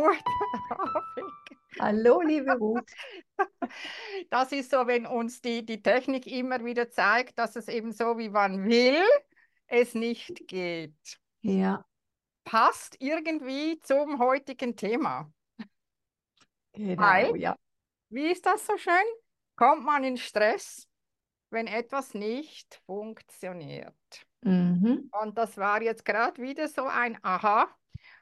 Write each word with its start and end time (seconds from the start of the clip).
Guten 0.00 0.70
Abend. 0.70 1.32
Hallo, 1.78 2.20
liebe 2.22 2.52
Ruth. 2.52 2.90
Das 4.30 4.52
ist 4.52 4.70
so, 4.70 4.86
wenn 4.86 5.06
uns 5.06 5.40
die, 5.40 5.64
die 5.64 5.82
Technik 5.82 6.26
immer 6.26 6.64
wieder 6.64 6.90
zeigt, 6.90 7.38
dass 7.38 7.56
es 7.56 7.68
eben 7.68 7.92
so, 7.92 8.18
wie 8.18 8.28
man 8.28 8.64
will, 8.64 9.02
es 9.66 9.94
nicht 9.94 10.46
geht. 10.46 11.18
Ja. 11.40 11.84
Passt 12.44 12.96
irgendwie 13.00 13.80
zum 13.80 14.18
heutigen 14.18 14.76
Thema. 14.76 15.32
Genau, 16.72 17.02
Hi. 17.02 17.38
ja. 17.38 17.56
Wie 18.10 18.30
ist 18.30 18.44
das 18.44 18.66
so 18.66 18.76
schön? 18.76 18.92
Kommt 19.56 19.84
man 19.84 20.04
in 20.04 20.16
Stress, 20.16 20.86
wenn 21.50 21.66
etwas 21.66 22.12
nicht 22.14 22.82
funktioniert? 22.86 23.94
Mhm. 24.42 25.10
Und 25.12 25.38
das 25.38 25.56
war 25.56 25.82
jetzt 25.82 26.04
gerade 26.04 26.40
wieder 26.42 26.68
so 26.68 26.84
ein 26.84 27.18
Aha. 27.22 27.68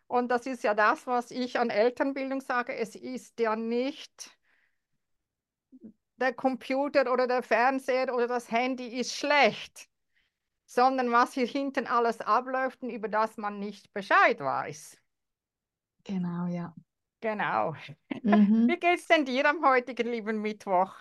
Und 0.09 0.29
das 0.29 0.47
ist 0.47 0.65
ja 0.65 0.75
das, 0.75 1.07
was 1.07 1.31
ich 1.31 1.59
an 1.61 1.71
Elternbildung 1.71 2.41
sage. 2.41 2.75
Es 2.75 2.97
ist 2.97 3.39
ja 3.39 3.55
nicht 3.57 4.37
der 6.17 6.33
Computer 6.33 7.13
oder 7.13 7.27
der 7.27 7.43
Fernseher 7.43 8.13
oder 8.15 8.27
das 8.27 8.51
Handy 8.51 8.89
ist 8.99 9.15
schlecht, 9.15 9.89
sondern 10.67 11.13
was 11.13 11.35
hier 11.35 11.47
hinten 11.47 11.87
alles 11.87 12.21
abläuft 12.21 12.83
und 12.83 12.91
über 12.91 13.09
das 13.09 13.37
man 13.37 13.59
nicht 13.61 13.93
Bescheid 13.93 14.41
weiß. 14.41 14.99
Genau, 16.05 16.47
ja. 16.47 16.75
Genau. 17.21 17.75
Mhm. 18.23 18.69
Wie 18.69 18.77
geht's 18.77 19.07
denn 19.07 19.25
dir 19.25 19.47
am 19.47 19.65
heutigen 19.65 20.09
lieben 20.09 20.41
Mittwoch? 20.41 20.95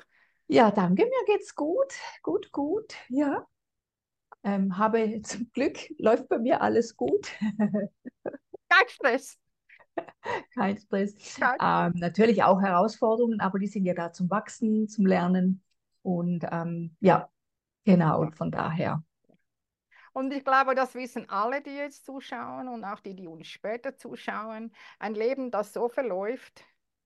Ja, 0.47 0.71
danke, 0.71 1.03
mir 1.05 1.25
geht's 1.25 1.55
gut. 1.55 1.93
Gut, 2.21 2.51
gut, 2.51 2.95
ja. 3.09 3.45
Ähm, 4.43 4.77
habe 4.77 5.21
zum 5.23 5.51
Glück, 5.51 5.77
läuft 5.99 6.29
bei 6.29 6.39
mir 6.39 6.61
alles 6.61 6.95
gut. 6.95 7.29
Kein 8.77 8.89
Stress. 8.89 9.39
Kein 10.53 10.77
Stress. 10.77 11.15
Ähm, 11.59 11.93
natürlich 11.95 12.43
auch 12.43 12.61
Herausforderungen, 12.61 13.39
aber 13.39 13.59
die 13.59 13.67
sind 13.67 13.85
ja 13.85 13.93
da 13.93 14.11
zum 14.11 14.29
Wachsen, 14.29 14.87
zum 14.87 15.05
Lernen. 15.05 15.63
Und 16.03 16.45
ähm, 16.51 16.95
ja, 16.99 17.29
genau, 17.83 18.21
und 18.21 18.35
von 18.35 18.51
daher. 18.51 19.03
Und 20.13 20.33
ich 20.33 20.43
glaube, 20.43 20.73
das 20.73 20.95
wissen 20.95 21.29
alle, 21.29 21.61
die 21.61 21.75
jetzt 21.75 22.05
zuschauen 22.05 22.67
und 22.67 22.83
auch 22.83 22.99
die, 22.99 23.15
die 23.15 23.27
uns 23.27 23.47
später 23.47 23.95
zuschauen. 23.95 24.73
Ein 24.99 25.13
Leben, 25.13 25.51
das 25.51 25.73
so 25.73 25.89
verläuft, 25.89 26.63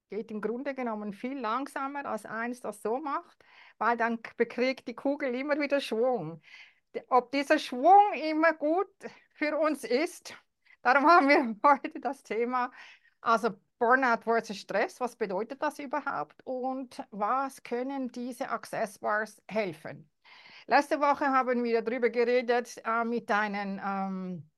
geht 0.09 0.31
im 0.31 0.39
Grunde 0.39 0.73
genommen 0.73 1.13
viel 1.13 1.38
langsamer 1.38 2.06
als 2.06 2.25
eins, 2.25 2.61
das 2.61 2.81
so 2.81 3.00
macht, 3.00 3.44
weil 3.78 3.97
dann 3.97 4.19
bekriegt 4.38 4.88
die 4.88 4.95
Kugel 4.95 5.35
immer 5.35 5.59
wieder 5.59 5.81
Schwung. 5.81 6.41
Ob 7.09 7.31
dieser 7.31 7.59
Schwung 7.59 8.13
immer 8.13 8.53
gut 8.53 8.94
für 9.33 9.58
uns 9.58 9.83
ist, 9.83 10.35
darum 10.82 11.06
haben 11.06 11.28
wir 11.28 11.56
heute 11.64 12.00
das 12.00 12.24
Thema. 12.24 12.72
Also 13.22 13.52
Burnout 13.80 14.22
versus 14.24 14.58
Stress, 14.58 15.00
was 15.00 15.16
bedeutet 15.16 15.62
das 15.62 15.80
überhaupt 15.80 16.42
und 16.46 17.04
was 17.10 17.64
können 17.64 18.12
diese 18.12 18.50
Access 18.50 19.00
Bars 19.00 19.42
helfen? 19.48 20.09
Letzte 20.68 21.00
Woche 21.00 21.26
haben 21.26 21.64
wir 21.64 21.82
darüber 21.82 22.09
geredet 22.09 22.80
äh, 22.86 23.04
mit 23.04 23.30
deinen 23.30 23.82
ähm, 23.84 24.50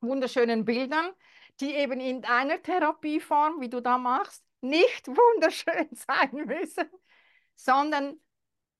wunderschönen 0.00 0.64
Bildern, 0.64 1.12
die 1.60 1.74
eben 1.74 2.00
in 2.00 2.24
einer 2.24 2.60
Therapieform, 2.60 3.60
wie 3.60 3.68
du 3.68 3.80
da 3.80 3.98
machst, 3.98 4.44
nicht 4.60 5.06
wunderschön 5.08 5.88
sein 5.92 6.46
müssen, 6.46 6.88
sondern, 7.54 8.20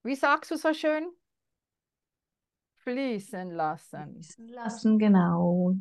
wie 0.02 0.16
sagst 0.16 0.50
du 0.50 0.56
so 0.56 0.74
schön, 0.74 1.08
fließen 2.78 3.50
lassen. 3.50 4.14
Fließen 4.14 4.48
lassen, 4.48 4.98
genau. 4.98 5.74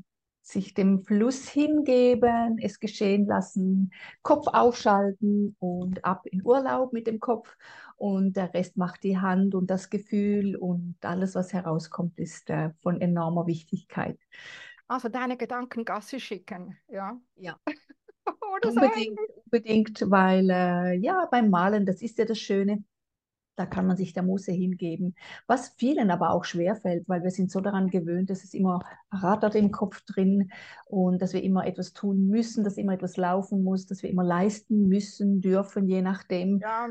Sich 0.47 0.73
dem 0.73 1.03
Fluss 1.03 1.49
hingeben, 1.49 2.57
es 2.61 2.79
geschehen 2.79 3.25
lassen, 3.25 3.91
Kopf 4.21 4.47
ausschalten 4.47 5.57
und 5.59 6.05
ab 6.05 6.25
in 6.25 6.41
Urlaub 6.41 6.93
mit 6.93 7.05
dem 7.05 7.19
Kopf. 7.19 7.53
Und 7.97 8.37
der 8.37 8.53
Rest 8.53 8.77
macht 8.77 9.03
die 9.03 9.17
Hand 9.17 9.55
und 9.55 9.69
das 9.69 9.89
Gefühl 9.89 10.55
und 10.55 10.95
alles, 11.01 11.35
was 11.35 11.51
herauskommt, 11.51 12.17
ist 12.17 12.49
äh, 12.49 12.69
von 12.81 13.01
enormer 13.01 13.45
Wichtigkeit. 13.45 14.17
Also 14.87 15.09
deine 15.09 15.35
Gedanken 15.35 15.83
Gassi 15.83 16.21
schicken, 16.21 16.77
ja. 16.87 17.19
Ja. 17.35 17.59
Unbedingt, 18.65 19.19
unbedingt, 19.43 20.09
weil 20.09 20.49
äh, 20.49 20.93
ja, 20.95 21.27
beim 21.29 21.49
Malen, 21.49 21.85
das 21.85 22.01
ist 22.01 22.17
ja 22.17 22.25
das 22.25 22.39
Schöne, 22.39 22.83
da 23.57 23.65
kann 23.65 23.87
man 23.87 23.97
sich 23.97 24.13
der 24.13 24.23
Muße 24.23 24.51
hingeben. 24.51 25.15
Was 25.47 25.69
vielen 25.77 26.11
aber 26.11 26.29
auch 26.31 26.45
schwerfällt, 26.45 27.09
weil 27.09 27.23
wir 27.23 27.31
sind 27.31 27.51
so 27.51 27.59
daran 27.59 27.89
gewöhnt, 27.89 28.29
dass 28.29 28.43
es 28.43 28.53
immer 28.53 28.79
rattert 29.11 29.55
im 29.55 29.71
Kopf 29.71 30.01
drin 30.05 30.51
und 30.85 31.21
dass 31.21 31.33
wir 31.33 31.43
immer 31.43 31.65
etwas 31.65 31.93
tun 31.93 32.27
müssen, 32.27 32.63
dass 32.63 32.77
immer 32.77 32.93
etwas 32.93 33.17
laufen 33.17 33.63
muss, 33.63 33.85
dass 33.85 34.03
wir 34.03 34.09
immer 34.09 34.23
leisten 34.23 34.87
müssen, 34.87 35.41
dürfen, 35.41 35.87
je 35.87 36.01
nachdem. 36.01 36.59
Ja, 36.59 36.87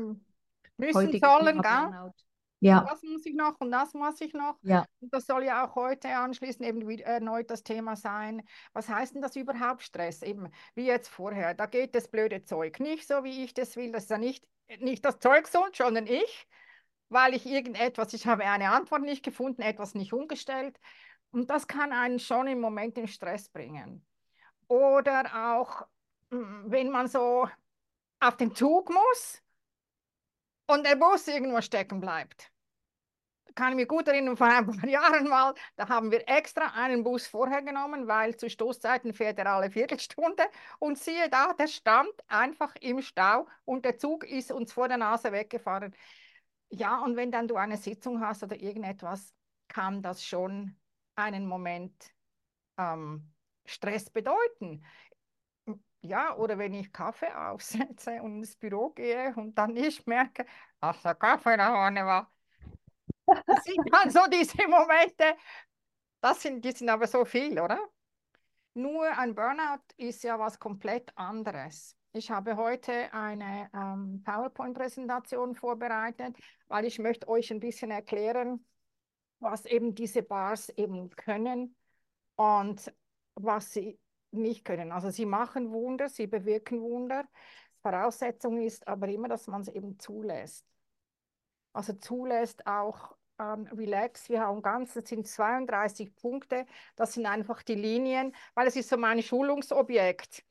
müssen 0.77 1.19
sollen, 1.19 1.61
gell? 1.61 2.11
Ja, 2.59 2.85
Das 2.89 3.03
muss 3.03 3.25
ich 3.25 3.35
noch 3.35 3.59
und 3.59 3.71
das 3.71 3.93
muss 3.93 4.19
ich 4.19 4.33
noch. 4.33 4.57
ja, 4.63 4.85
Und 4.99 5.13
das 5.13 5.25
soll 5.27 5.43
ja 5.43 5.67
auch 5.67 5.75
heute 5.75 6.09
anschließend 6.09 6.67
eben 6.67 6.87
wieder 6.87 7.05
erneut 7.05 7.51
das 7.51 7.63
Thema 7.63 7.95
sein. 7.95 8.41
Was 8.73 8.89
heißt 8.89 9.13
denn 9.13 9.21
das 9.21 9.35
überhaupt 9.35 9.83
Stress? 9.83 10.23
Eben 10.23 10.49
wie 10.73 10.87
jetzt 10.87 11.07
vorher. 11.07 11.53
Da 11.53 11.67
geht 11.67 11.93
das 11.93 12.07
blöde 12.07 12.43
Zeug 12.43 12.79
nicht 12.79 13.07
so, 13.07 13.23
wie 13.23 13.43
ich 13.43 13.53
das 13.53 13.75
will. 13.75 13.91
Das 13.91 14.03
ist 14.03 14.09
ja 14.09 14.17
nicht, 14.17 14.47
nicht 14.79 15.05
das 15.05 15.19
Zeug 15.19 15.47
so, 15.47 15.65
sondern 15.73 16.07
ich, 16.07 16.47
weil 17.09 17.33
ich 17.33 17.45
irgendetwas, 17.45 18.13
ich 18.13 18.27
habe 18.27 18.43
eine 18.45 18.71
Antwort 18.71 19.01
nicht 19.01 19.23
gefunden, 19.23 19.61
etwas 19.61 19.95
nicht 19.95 20.13
umgestellt. 20.13 20.79
Und 21.31 21.49
das 21.49 21.67
kann 21.67 21.91
einen 21.91 22.19
schon 22.19 22.47
im 22.47 22.59
Moment 22.59 22.97
in 22.97 23.07
Stress 23.07 23.49
bringen. 23.49 24.05
Oder 24.67 25.55
auch, 25.55 25.87
mm, 26.29 26.71
wenn 26.71 26.89
man 26.89 27.07
so 27.07 27.47
auf 28.19 28.37
den 28.37 28.55
Zug 28.55 28.89
muss 28.89 29.41
und 30.67 30.85
der 30.85 30.95
Bus 30.95 31.27
irgendwo 31.27 31.61
stecken 31.61 31.99
bleibt 31.99 32.51
kann 33.57 33.71
ich 33.71 33.75
mich 33.77 33.87
gut 33.87 34.07
erinnern, 34.07 34.37
vor 34.37 34.47
ein 34.47 34.65
paar 34.67 34.87
Jahren 34.89 35.27
mal, 35.27 35.53
da 35.75 35.89
haben 35.89 36.11
wir 36.11 36.29
extra 36.29 36.67
einen 36.75 37.03
Bus 37.03 37.27
vorher 37.27 37.63
genommen, 37.63 38.07
weil 38.07 38.37
zu 38.37 38.49
Stoßzeiten 38.49 39.13
fährt 39.13 39.39
er 39.39 39.47
alle 39.47 39.71
Viertelstunde. 39.71 40.43
Und 40.79 40.99
siehe 40.99 41.27
da, 41.29 41.53
der 41.53 41.67
stand 41.67 42.11
einfach 42.27 42.75
im 42.79 43.01
Stau 43.01 43.47
und 43.65 43.83
der 43.83 43.97
Zug 43.97 44.23
ist 44.25 44.51
uns 44.51 44.71
vor 44.71 44.87
der 44.87 44.97
Nase 44.97 45.31
weggefahren. 45.31 45.95
Ja, 46.69 47.03
und 47.03 47.15
wenn 47.15 47.31
dann 47.31 47.47
du 47.47 47.55
eine 47.55 47.77
Sitzung 47.77 48.21
hast 48.21 48.43
oder 48.43 48.55
irgendetwas, 48.59 49.33
kann 49.67 50.01
das 50.03 50.23
schon 50.23 50.77
einen 51.15 51.47
Moment 51.47 52.13
ähm, 52.77 53.33
Stress 53.65 54.09
bedeuten. 54.11 54.83
Ja, 56.01 56.35
oder 56.37 56.57
wenn 56.59 56.73
ich 56.75 56.93
Kaffee 56.93 57.27
aufsetze 57.35 58.21
und 58.21 58.37
ins 58.37 58.55
Büro 58.55 58.91
gehe 58.91 59.33
und 59.35 59.55
dann 59.57 59.73
nicht 59.73 60.05
merke, 60.07 60.45
ach, 60.79 61.01
der 61.01 61.15
Kaffee 61.15 61.57
da 61.57 61.71
vorne 61.73 62.05
war. 62.05 62.31
Das 63.47 63.63
sind 63.63 63.79
dann 63.91 64.09
so 64.11 64.19
diese 64.29 64.67
Momente, 64.67 65.35
das 66.21 66.41
sind, 66.41 66.63
die 66.63 66.71
sind 66.71 66.89
aber 66.89 67.07
so 67.07 67.25
viel, 67.25 67.59
oder? 67.59 67.79
Nur 68.73 69.07
ein 69.17 69.33
Burnout 69.33 69.81
ist 69.97 70.23
ja 70.23 70.37
was 70.37 70.59
komplett 70.59 71.11
anderes. 71.17 71.97
Ich 72.11 72.29
habe 72.29 72.57
heute 72.57 73.11
eine 73.13 73.69
ähm, 73.73 74.21
PowerPoint-Präsentation 74.23 75.55
vorbereitet, 75.55 76.35
weil 76.67 76.85
ich 76.85 76.99
möchte 76.99 77.27
euch 77.27 77.51
ein 77.51 77.59
bisschen 77.59 77.91
erklären, 77.91 78.65
was 79.39 79.65
eben 79.65 79.95
diese 79.95 80.23
Bars 80.23 80.69
eben 80.69 81.09
können 81.11 81.75
und 82.35 82.93
was 83.35 83.71
sie 83.71 83.99
nicht 84.31 84.65
können. 84.65 84.91
Also 84.91 85.09
sie 85.09 85.25
machen 85.25 85.71
Wunder, 85.71 86.09
sie 86.09 86.27
bewirken 86.27 86.81
Wunder. 86.81 87.27
Voraussetzung 87.81 88.61
ist 88.61 88.87
aber 88.87 89.07
immer, 89.07 89.27
dass 89.27 89.47
man 89.47 89.61
es 89.61 89.69
eben 89.69 89.97
zulässt. 89.99 90.65
Also 91.73 91.93
zulässt 91.93 92.65
auch 92.67 93.16
ähm, 93.39 93.67
relax. 93.73 94.29
Wir 94.29 94.41
haben 94.41 94.61
ganz, 94.61 94.93
das 94.93 95.09
sind 95.09 95.27
32 95.27 96.15
Punkte. 96.15 96.65
Das 96.95 97.13
sind 97.13 97.25
einfach 97.25 97.63
die 97.63 97.75
Linien, 97.75 98.33
weil 98.55 98.67
es 98.67 98.75
ist 98.75 98.89
so 98.89 98.97
mein 98.97 99.21
Schulungsobjekt. 99.21 100.43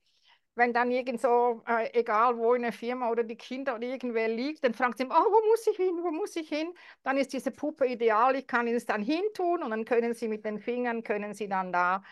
Wenn 0.55 0.73
dann 0.73 0.91
irgend 0.91 1.21
so, 1.21 1.63
äh, 1.67 1.91
egal 1.99 2.39
wo 2.39 2.55
in 2.55 2.63
der 2.63 2.73
Firma 2.73 3.11
oder 3.11 3.25
die 3.25 3.37
Kinder 3.37 3.75
oder 3.75 3.87
irgendwer 3.87 4.29
liegt, 4.29 4.65
dann 4.65 4.73
fragt 4.75 4.97
sie, 4.99 5.05
oh, 5.05 5.11
wo 5.11 5.51
muss 5.51 5.67
ich 5.67 5.77
hin, 5.77 5.99
wo 6.03 6.11
muss 6.11 6.35
ich 6.37 6.49
hin? 6.49 6.73
Dann 7.03 7.19
ist 7.19 7.33
diese 7.35 7.51
Puppe 7.51 7.87
ideal, 7.87 8.35
ich 8.37 8.47
kann 8.47 8.67
es 8.67 8.87
dann 8.87 9.03
hintun 9.03 9.63
und 9.63 9.71
dann 9.71 9.85
können 9.85 10.15
sie 10.15 10.29
mit 10.29 10.45
den 10.47 10.59
Fingern, 10.59 11.03
können 11.03 11.35
sie 11.35 11.49
dann 11.49 11.73
da 11.73 12.03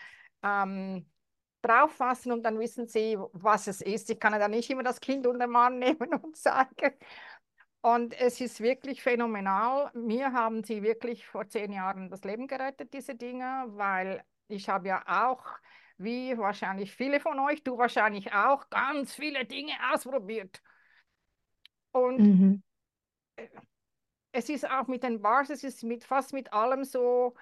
ähm, 0.43 1.07
drauf 1.63 1.93
fassen 1.93 2.31
und 2.31 2.43
dann 2.43 2.59
wissen 2.59 2.87
sie, 2.87 3.17
was 3.33 3.67
es 3.67 3.81
ist. 3.81 4.09
Ich 4.11 4.19
kann 4.19 4.33
ja 4.33 4.39
dann 4.39 4.51
nicht 4.51 4.69
immer 4.69 4.83
das 4.83 4.99
Kind 4.99 5.25
unter 5.27 5.47
den 5.47 5.55
Arm 5.55 5.79
nehmen 5.79 6.13
und 6.13 6.37
sagen, 6.37 6.93
und 7.85 8.19
es 8.19 8.41
ist 8.41 8.61
wirklich 8.61 9.03
phänomenal. 9.03 9.91
Mir 9.93 10.33
haben 10.33 10.63
sie 10.63 10.81
wirklich 10.81 11.27
vor 11.27 11.47
zehn 11.47 11.71
Jahren 11.71 12.09
das 12.09 12.23
Leben 12.23 12.47
gerettet, 12.47 12.91
diese 12.95 13.13
Dinge, 13.13 13.65
weil 13.67 14.23
ich 14.47 14.69
habe 14.69 14.87
ja 14.87 15.03
auch, 15.05 15.45
wie 15.97 16.35
wahrscheinlich 16.35 16.95
viele 16.95 17.19
von 17.19 17.37
euch, 17.37 17.63
du 17.63 17.77
wahrscheinlich 17.77 18.33
auch, 18.33 18.67
ganz 18.71 19.13
viele 19.13 19.45
Dinge 19.45 19.73
ausprobiert. 19.93 20.63
Und 21.91 22.19
mhm. 22.19 22.63
es 24.31 24.49
ist 24.49 24.67
auch 24.67 24.87
mit 24.87 25.03
den 25.03 25.21
Bars, 25.21 25.51
es 25.51 25.63
ist 25.63 25.83
mit 25.83 26.05
fast 26.05 26.33
mit 26.33 26.53
allem 26.53 26.85
so, 26.85 27.35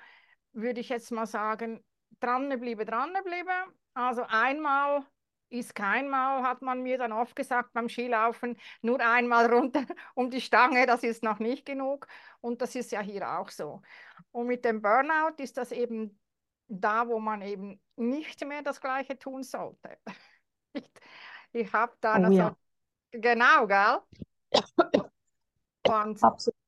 würde 0.51 0.81
ich 0.81 0.89
jetzt 0.89 1.13
mal 1.13 1.25
sagen, 1.25 1.81
dranbleiben, 2.19 2.85
dranbleiben. 2.85 3.73
Also 3.93 4.23
einmal 4.27 5.05
ist 5.53 5.75
kein 5.75 6.09
Mal, 6.09 6.43
hat 6.43 6.61
man 6.61 6.81
mir 6.81 6.97
dann 6.97 7.11
oft 7.11 7.35
gesagt 7.35 7.73
beim 7.73 7.87
Skilaufen, 7.87 8.57
nur 8.81 8.99
einmal 8.99 9.51
runter 9.51 9.83
um 10.15 10.29
die 10.29 10.41
Stange, 10.41 10.85
das 10.85 11.03
ist 11.03 11.23
noch 11.23 11.39
nicht 11.39 11.65
genug. 11.65 12.07
Und 12.41 12.61
das 12.61 12.75
ist 12.75 12.91
ja 12.91 13.01
hier 13.01 13.39
auch 13.39 13.49
so. 13.49 13.81
Und 14.31 14.47
mit 14.47 14.65
dem 14.65 14.81
Burnout 14.81 15.35
ist 15.37 15.57
das 15.57 15.71
eben 15.71 16.19
da, 16.67 17.07
wo 17.07 17.19
man 17.19 17.41
eben 17.41 17.79
nicht 17.95 18.43
mehr 18.45 18.63
das 18.63 18.81
Gleiche 18.81 19.17
tun 19.17 19.43
sollte. 19.43 19.97
Ich, 20.75 20.89
ich 21.51 21.71
habe 21.71 21.93
da 22.01 22.13
Oh 22.17 22.23
also, 22.23 22.31
ja, 22.33 22.57
genau, 23.11 23.67
gell? 23.67 23.99
Und 25.83 26.23
absolut. 26.23 26.62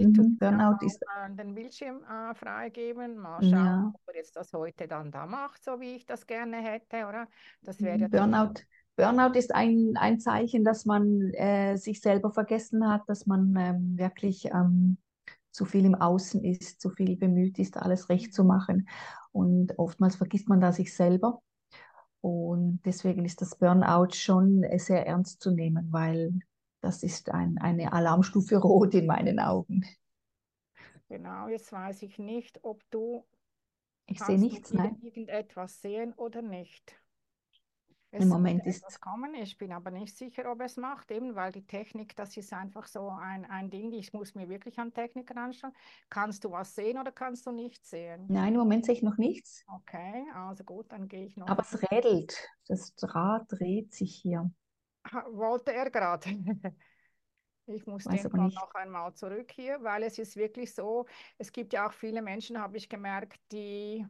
Ja. 0.00 0.06
ich 0.06 0.12
tue 0.12 0.26
Mhm. 0.26 0.38
ja 0.48 0.60
Burnout 0.60 0.84
ist, 0.84 1.04
den 1.28 1.54
Bildschirm 1.54 2.02
äh, 2.04 2.34
freigeben, 2.34 3.16
mal 3.18 3.42
schauen, 3.42 3.84
ja. 3.84 3.92
ob 3.92 4.00
er 4.08 4.16
jetzt 4.16 4.36
das 4.36 4.52
heute 4.52 4.88
dann 4.88 5.10
da 5.10 5.26
macht, 5.26 5.64
so 5.64 5.80
wie 5.80 5.96
ich 5.96 6.06
das 6.06 6.26
gerne 6.26 6.58
hätte, 6.58 7.06
oder? 7.06 7.28
Das 7.62 7.82
wäre 7.82 8.08
Mhm. 8.08 8.10
toll. 8.10 8.38
Burnout, 8.38 8.62
Burnout 8.96 9.38
ist 9.38 9.54
ein, 9.54 9.94
ein 9.96 10.18
Zeichen, 10.20 10.64
dass 10.64 10.84
man 10.84 11.20
äh, 11.34 11.76
sich 11.76 12.00
selber 12.00 12.32
vergessen 12.32 12.88
hat, 12.88 13.02
dass 13.08 13.26
man 13.26 13.54
ähm, 13.56 13.98
wirklich 13.98 14.46
ähm, 14.46 14.98
zu 15.52 15.64
viel 15.64 15.84
im 15.84 15.94
Außen 15.94 16.42
ist, 16.44 16.80
zu 16.80 16.90
viel 16.90 17.16
bemüht 17.16 17.58
ist, 17.58 17.76
alles 17.76 18.08
recht 18.08 18.34
zu 18.34 18.44
machen. 18.44 18.88
Und 19.32 19.78
oftmals 19.78 20.16
vergisst 20.16 20.48
man 20.48 20.60
da 20.60 20.72
sich 20.72 20.94
selber. 20.94 21.42
Und 22.20 22.80
deswegen 22.84 23.24
ist 23.24 23.40
das 23.42 23.56
Burnout 23.56 24.10
schon 24.14 24.62
äh, 24.64 24.78
sehr 24.78 25.06
ernst 25.06 25.40
zu 25.42 25.52
nehmen, 25.52 25.88
weil 25.92 26.32
das 26.80 27.02
ist 27.02 27.30
ein, 27.30 27.58
eine 27.58 27.92
Alarmstufe 27.92 28.56
Rot 28.56 28.94
in 28.94 29.06
meinen 29.06 29.40
Augen. 29.40 29.84
Genau, 31.08 31.48
jetzt 31.48 31.72
weiß 31.72 32.02
ich 32.02 32.18
nicht, 32.18 32.62
ob 32.64 32.82
du, 32.90 33.26
Ich 34.06 34.20
sehe 34.20 34.38
nichts, 34.38 34.72
nein. 34.72 34.96
irgendetwas 35.02 35.80
sehen 35.80 36.12
oder 36.14 36.42
nicht. 36.42 36.98
Im 38.10 38.20
Es 38.20 38.28
sollte 38.28 38.34
Moment 38.34 38.66
ist, 38.66 38.82
etwas 38.82 39.00
kommen, 39.00 39.34
ich 39.34 39.58
bin 39.58 39.72
aber 39.72 39.90
nicht 39.90 40.16
sicher, 40.16 40.50
ob 40.50 40.60
es 40.62 40.76
macht, 40.76 41.10
eben 41.10 41.34
weil 41.34 41.52
die 41.52 41.66
Technik, 41.66 42.16
das 42.16 42.36
ist 42.36 42.52
einfach 42.54 42.86
so 42.86 43.08
ein, 43.10 43.44
ein 43.46 43.70
Ding, 43.70 43.92
ich 43.92 44.12
muss 44.14 44.34
mir 44.34 44.48
wirklich 44.48 44.78
an 44.78 44.94
Technik 44.94 45.36
anschauen. 45.36 45.72
Kannst 46.08 46.44
du 46.44 46.50
was 46.50 46.74
sehen 46.74 46.98
oder 46.98 47.12
kannst 47.12 47.46
du 47.46 47.52
nicht 47.52 47.86
sehen? 47.86 48.28
nein, 48.28 48.54
im 48.54 48.60
Moment 48.60 48.86
sehe 48.86 48.94
ich 48.94 49.02
noch 49.02 49.18
nichts. 49.18 49.64
Okay, 49.66 50.24
also 50.34 50.64
gut, 50.64 50.90
dann 50.92 51.08
gehe 51.08 51.26
ich 51.26 51.36
noch. 51.36 51.48
Aber 51.48 51.62
es 51.62 51.80
rädelt. 51.90 52.34
Das 52.66 52.94
Rad 53.02 53.46
dreht 53.50 53.92
sich 53.92 54.14
hier. 54.16 54.50
Wollte 55.30 55.72
er 55.72 55.90
gerade. 55.90 56.30
Ich 57.70 57.86
muss 57.86 58.06
Weiß 58.06 58.22
den 58.22 58.32
noch 58.32 58.74
einmal 58.74 59.12
zurück 59.12 59.52
hier, 59.52 59.82
weil 59.82 60.02
es 60.02 60.18
ist 60.18 60.36
wirklich 60.36 60.74
so, 60.74 61.04
es 61.36 61.52
gibt 61.52 61.74
ja 61.74 61.86
auch 61.86 61.92
viele 61.92 62.22
Menschen, 62.22 62.58
habe 62.58 62.78
ich 62.78 62.88
gemerkt, 62.88 63.38
die 63.52 64.06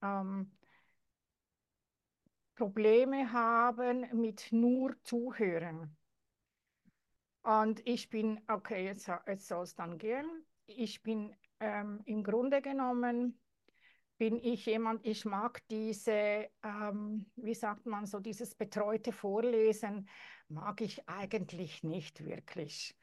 ähm, 0.00 0.50
Probleme 2.54 3.30
haben 3.30 4.06
mit 4.18 4.48
nur 4.52 4.96
Zuhören. 5.04 5.96
Und 7.42 7.86
ich 7.86 8.08
bin, 8.08 8.40
okay, 8.48 8.86
jetzt, 8.86 9.10
jetzt 9.26 9.48
soll 9.48 9.64
es 9.64 9.74
dann 9.74 9.98
gehen. 9.98 10.46
Ich 10.66 11.02
bin 11.02 11.36
ähm, 11.60 12.00
im 12.04 12.24
Grunde 12.24 12.62
genommen, 12.62 13.38
bin 14.18 14.38
ich 14.42 14.66
jemand, 14.66 15.06
ich 15.06 15.24
mag 15.24 15.66
diese, 15.68 16.50
ähm, 16.62 17.30
wie 17.36 17.54
sagt 17.54 17.86
man 17.86 18.06
so, 18.06 18.20
dieses 18.20 18.54
betreute 18.54 19.12
Vorlesen, 19.12 20.08
mag 20.48 20.80
ich 20.80 21.08
eigentlich 21.08 21.82
nicht 21.84 22.24
wirklich. 22.24 22.96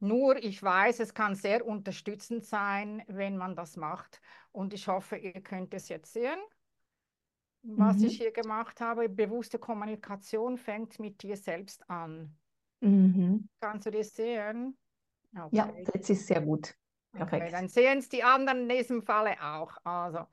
Nur 0.00 0.36
ich 0.42 0.62
weiß, 0.62 1.00
es 1.00 1.14
kann 1.14 1.34
sehr 1.36 1.66
unterstützend 1.66 2.44
sein, 2.44 3.04
wenn 3.08 3.36
man 3.36 3.56
das 3.56 3.76
macht. 3.76 4.20
Und 4.52 4.74
ich 4.74 4.88
hoffe, 4.88 5.16
ihr 5.16 5.42
könnt 5.42 5.74
es 5.74 5.88
jetzt 5.88 6.12
sehen, 6.12 6.38
was 7.74 8.02
ich 8.04 8.14
Mhm. 8.14 8.18
hier 8.18 8.32
gemacht 8.32 8.80
habe. 8.80 9.08
Bewusste 9.08 9.58
Kommunikation 9.58 10.56
fängt 10.58 10.98
mit 11.00 11.22
dir 11.22 11.36
selbst 11.36 11.88
an. 11.90 12.38
Mhm. 12.82 13.46
Kannst 13.60 13.86
du 13.86 13.90
das 13.90 14.14
sehen? 14.14 14.76
Ja, 15.50 15.72
Okay. 15.74 15.90
jetzt 15.94 16.10
ist 16.10 16.26
sehr 16.26 16.40
gut. 16.40 16.74
Okay, 17.14 17.24
Perfekt. 17.24 17.52
dann 17.52 17.68
sehen 17.68 17.98
es 17.98 18.08
die 18.08 18.24
anderen 18.24 18.62
in 18.62 18.76
diesem 18.76 19.02
Falle 19.02 19.36
auch. 19.42 19.76
Also, 19.84 20.26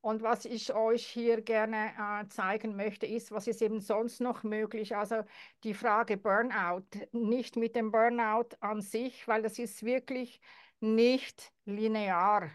und 0.00 0.22
was 0.22 0.44
ich 0.44 0.72
euch 0.72 1.06
hier 1.06 1.42
gerne 1.42 1.90
äh, 1.98 2.28
zeigen 2.28 2.76
möchte, 2.76 3.06
ist, 3.06 3.32
was 3.32 3.46
ist 3.46 3.62
eben 3.62 3.80
sonst 3.80 4.20
noch 4.20 4.44
möglich. 4.44 4.96
Also 4.96 5.24
die 5.64 5.74
Frage 5.74 6.16
Burnout, 6.16 6.84
nicht 7.12 7.56
mit 7.56 7.74
dem 7.74 7.90
Burnout 7.90 8.50
an 8.60 8.82
sich, 8.82 9.26
weil 9.26 9.42
das 9.42 9.58
ist 9.58 9.84
wirklich 9.84 10.40
nicht 10.80 11.52
linear. 11.64 12.50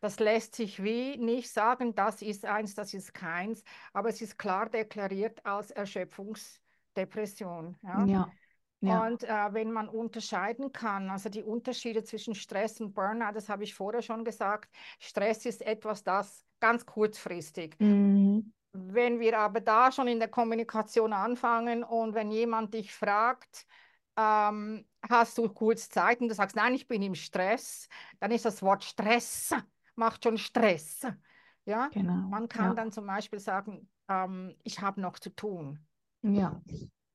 Das 0.00 0.20
lässt 0.20 0.56
sich 0.56 0.82
wie 0.82 1.16
nicht 1.16 1.50
sagen, 1.50 1.94
das 1.94 2.22
ist 2.22 2.44
eins, 2.44 2.74
das 2.74 2.92
ist 2.92 3.14
keins, 3.14 3.62
aber 3.92 4.08
es 4.08 4.20
ist 4.20 4.38
klar 4.38 4.68
deklariert 4.68 5.46
als 5.46 5.70
Erschöpfungsdepression. 5.70 7.78
Ja? 7.82 8.04
Ja, 8.06 8.30
ja. 8.82 9.00
Und 9.00 9.24
äh, 9.24 9.28
wenn 9.54 9.72
man 9.72 9.88
unterscheiden 9.88 10.72
kann, 10.72 11.10
also 11.10 11.28
die 11.28 11.42
Unterschiede 11.42 12.02
zwischen 12.04 12.34
Stress 12.34 12.80
und 12.80 12.94
Burnout, 12.94 13.32
das 13.34 13.48
habe 13.48 13.64
ich 13.64 13.74
vorher 13.74 14.02
schon 14.02 14.24
gesagt, 14.24 14.74
Stress 14.98 15.46
ist 15.46 15.62
etwas, 15.62 16.02
das 16.04 16.44
ganz 16.60 16.84
kurzfristig. 16.86 17.76
Mhm. 17.80 18.52
Wenn 18.72 19.20
wir 19.20 19.38
aber 19.38 19.60
da 19.60 19.92
schon 19.92 20.08
in 20.08 20.18
der 20.18 20.28
Kommunikation 20.28 21.12
anfangen 21.12 21.84
und 21.84 22.14
wenn 22.14 22.30
jemand 22.30 22.72
dich 22.74 22.94
fragt, 22.94 23.66
ähm, 24.16 24.86
hast 25.08 25.36
du 25.38 25.48
kurz 25.48 25.88
Zeit 25.90 26.20
und 26.20 26.28
du 26.28 26.34
sagst, 26.34 26.56
nein, 26.56 26.74
ich 26.74 26.88
bin 26.88 27.02
im 27.02 27.14
Stress, 27.14 27.88
dann 28.20 28.30
ist 28.30 28.44
das 28.46 28.62
Wort 28.62 28.84
Stress, 28.84 29.54
macht 29.94 30.24
schon 30.24 30.38
Stress. 30.38 31.06
Ja, 31.64 31.90
Genau. 31.92 32.28
man 32.30 32.48
kann 32.48 32.68
Ja, 32.68 32.74
dann 32.74 32.92
zum 32.92 33.06
Beispiel 33.06 33.38
sagen, 33.38 33.88
ähm, 34.08 34.56
ich 34.64 34.80
habe 34.80 35.00
noch 35.00 35.18
zu 35.18 35.30
tun 35.30 35.86
ja. 36.22 36.62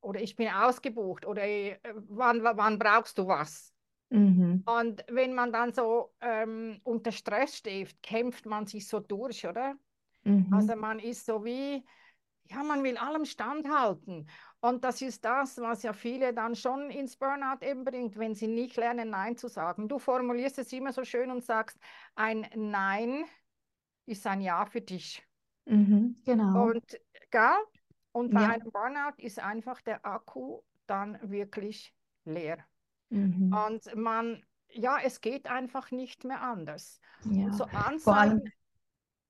Oder 0.00 0.20
ich 0.20 0.36
bin 0.36 0.48
ausgebucht 0.48 1.26
oder 1.26 1.42
äh, 1.44 1.78
wann, 2.08 2.42
wann 2.42 2.78
brauchst 2.78 3.18
du 3.18 3.26
was? 3.26 3.74
Mhm. 4.10 4.64
Und 4.64 5.04
wenn 5.08 5.34
man 5.34 5.52
dann 5.52 5.72
so 5.72 6.14
ähm, 6.20 6.80
unter 6.84 7.10
Stress 7.12 7.56
steht, 7.56 8.02
kämpft 8.02 8.46
man 8.46 8.66
sich 8.66 8.86
so 8.86 9.00
durch, 9.00 9.46
oder? 9.46 9.76
Also 10.50 10.74
Mhm. 10.74 10.80
man 10.80 10.98
ist 10.98 11.26
so 11.26 11.44
wie, 11.44 11.84
ja, 12.50 12.62
man 12.62 12.82
will 12.84 12.96
allem 12.98 13.24
standhalten. 13.24 14.28
Und 14.60 14.84
das 14.84 15.02
ist 15.02 15.24
das, 15.24 15.58
was 15.60 15.82
ja 15.82 15.92
viele 15.92 16.34
dann 16.34 16.54
schon 16.54 16.90
ins 16.90 17.16
Burnout 17.16 17.64
eben 17.64 17.84
bringt, 17.84 18.18
wenn 18.18 18.34
sie 18.34 18.48
nicht 18.48 18.76
lernen, 18.76 19.10
Nein 19.10 19.36
zu 19.36 19.48
sagen. 19.48 19.88
Du 19.88 19.98
formulierst 19.98 20.58
es 20.58 20.72
immer 20.72 20.92
so 20.92 21.04
schön 21.04 21.30
und 21.30 21.44
sagst, 21.44 21.78
ein 22.14 22.48
Nein 22.54 23.24
ist 24.06 24.26
ein 24.26 24.40
Ja 24.40 24.66
für 24.66 24.80
dich. 24.80 25.26
Mhm. 25.66 26.16
Genau. 26.24 26.64
Und, 26.64 27.00
gell? 27.30 27.56
Und 28.12 28.32
bei 28.32 28.40
Ja. 28.40 28.48
einem 28.48 28.70
Burnout 28.72 29.14
ist 29.18 29.38
einfach 29.40 29.80
der 29.82 30.04
Akku 30.04 30.62
dann 30.86 31.18
wirklich 31.30 31.94
leer. 32.24 32.58
Mhm. 33.10 33.64
Und 33.66 33.94
man, 33.96 34.42
ja, 34.70 34.98
es 35.04 35.20
geht 35.20 35.46
einfach 35.48 35.90
nicht 35.90 36.24
mehr 36.24 36.42
anders. 36.42 37.00
Ja. 37.24 37.52
so 37.52 37.64
Vor 38.04 38.16
allem, 38.16 38.42
Anzeichen, 38.42 38.52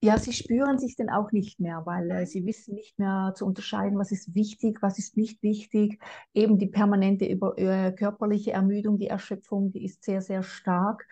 ja, 0.03 0.19
sie 0.19 0.33
spüren 0.33 0.79
sich 0.79 0.97
dann 0.97 1.11
auch 1.11 1.33
nicht 1.33 1.61
mehr, 1.61 1.83
weil 1.87 2.11
äh, 2.13 2.27
sie 2.27 2.47
wissen 2.47 2.75
nicht 2.75 2.99
mehr 2.99 3.33
zu 3.37 3.47
unterscheiden, 3.47 3.99
was 3.99 4.13
ist 4.13 4.35
wichtig, 4.35 4.79
was 4.83 4.99
ist 4.99 5.17
nicht 5.17 5.43
wichtig. 5.43 6.01
Eben 6.35 6.59
die 6.59 6.69
permanente 6.69 7.27
über, 7.27 7.59
äh, 7.59 7.93
körperliche 7.93 8.53
Ermüdung, 8.53 8.99
die 8.99 9.09
Erschöpfung, 9.09 9.73
die 9.73 9.85
ist 9.85 10.05
sehr, 10.05 10.23
sehr 10.23 10.43
stark. 10.45 11.09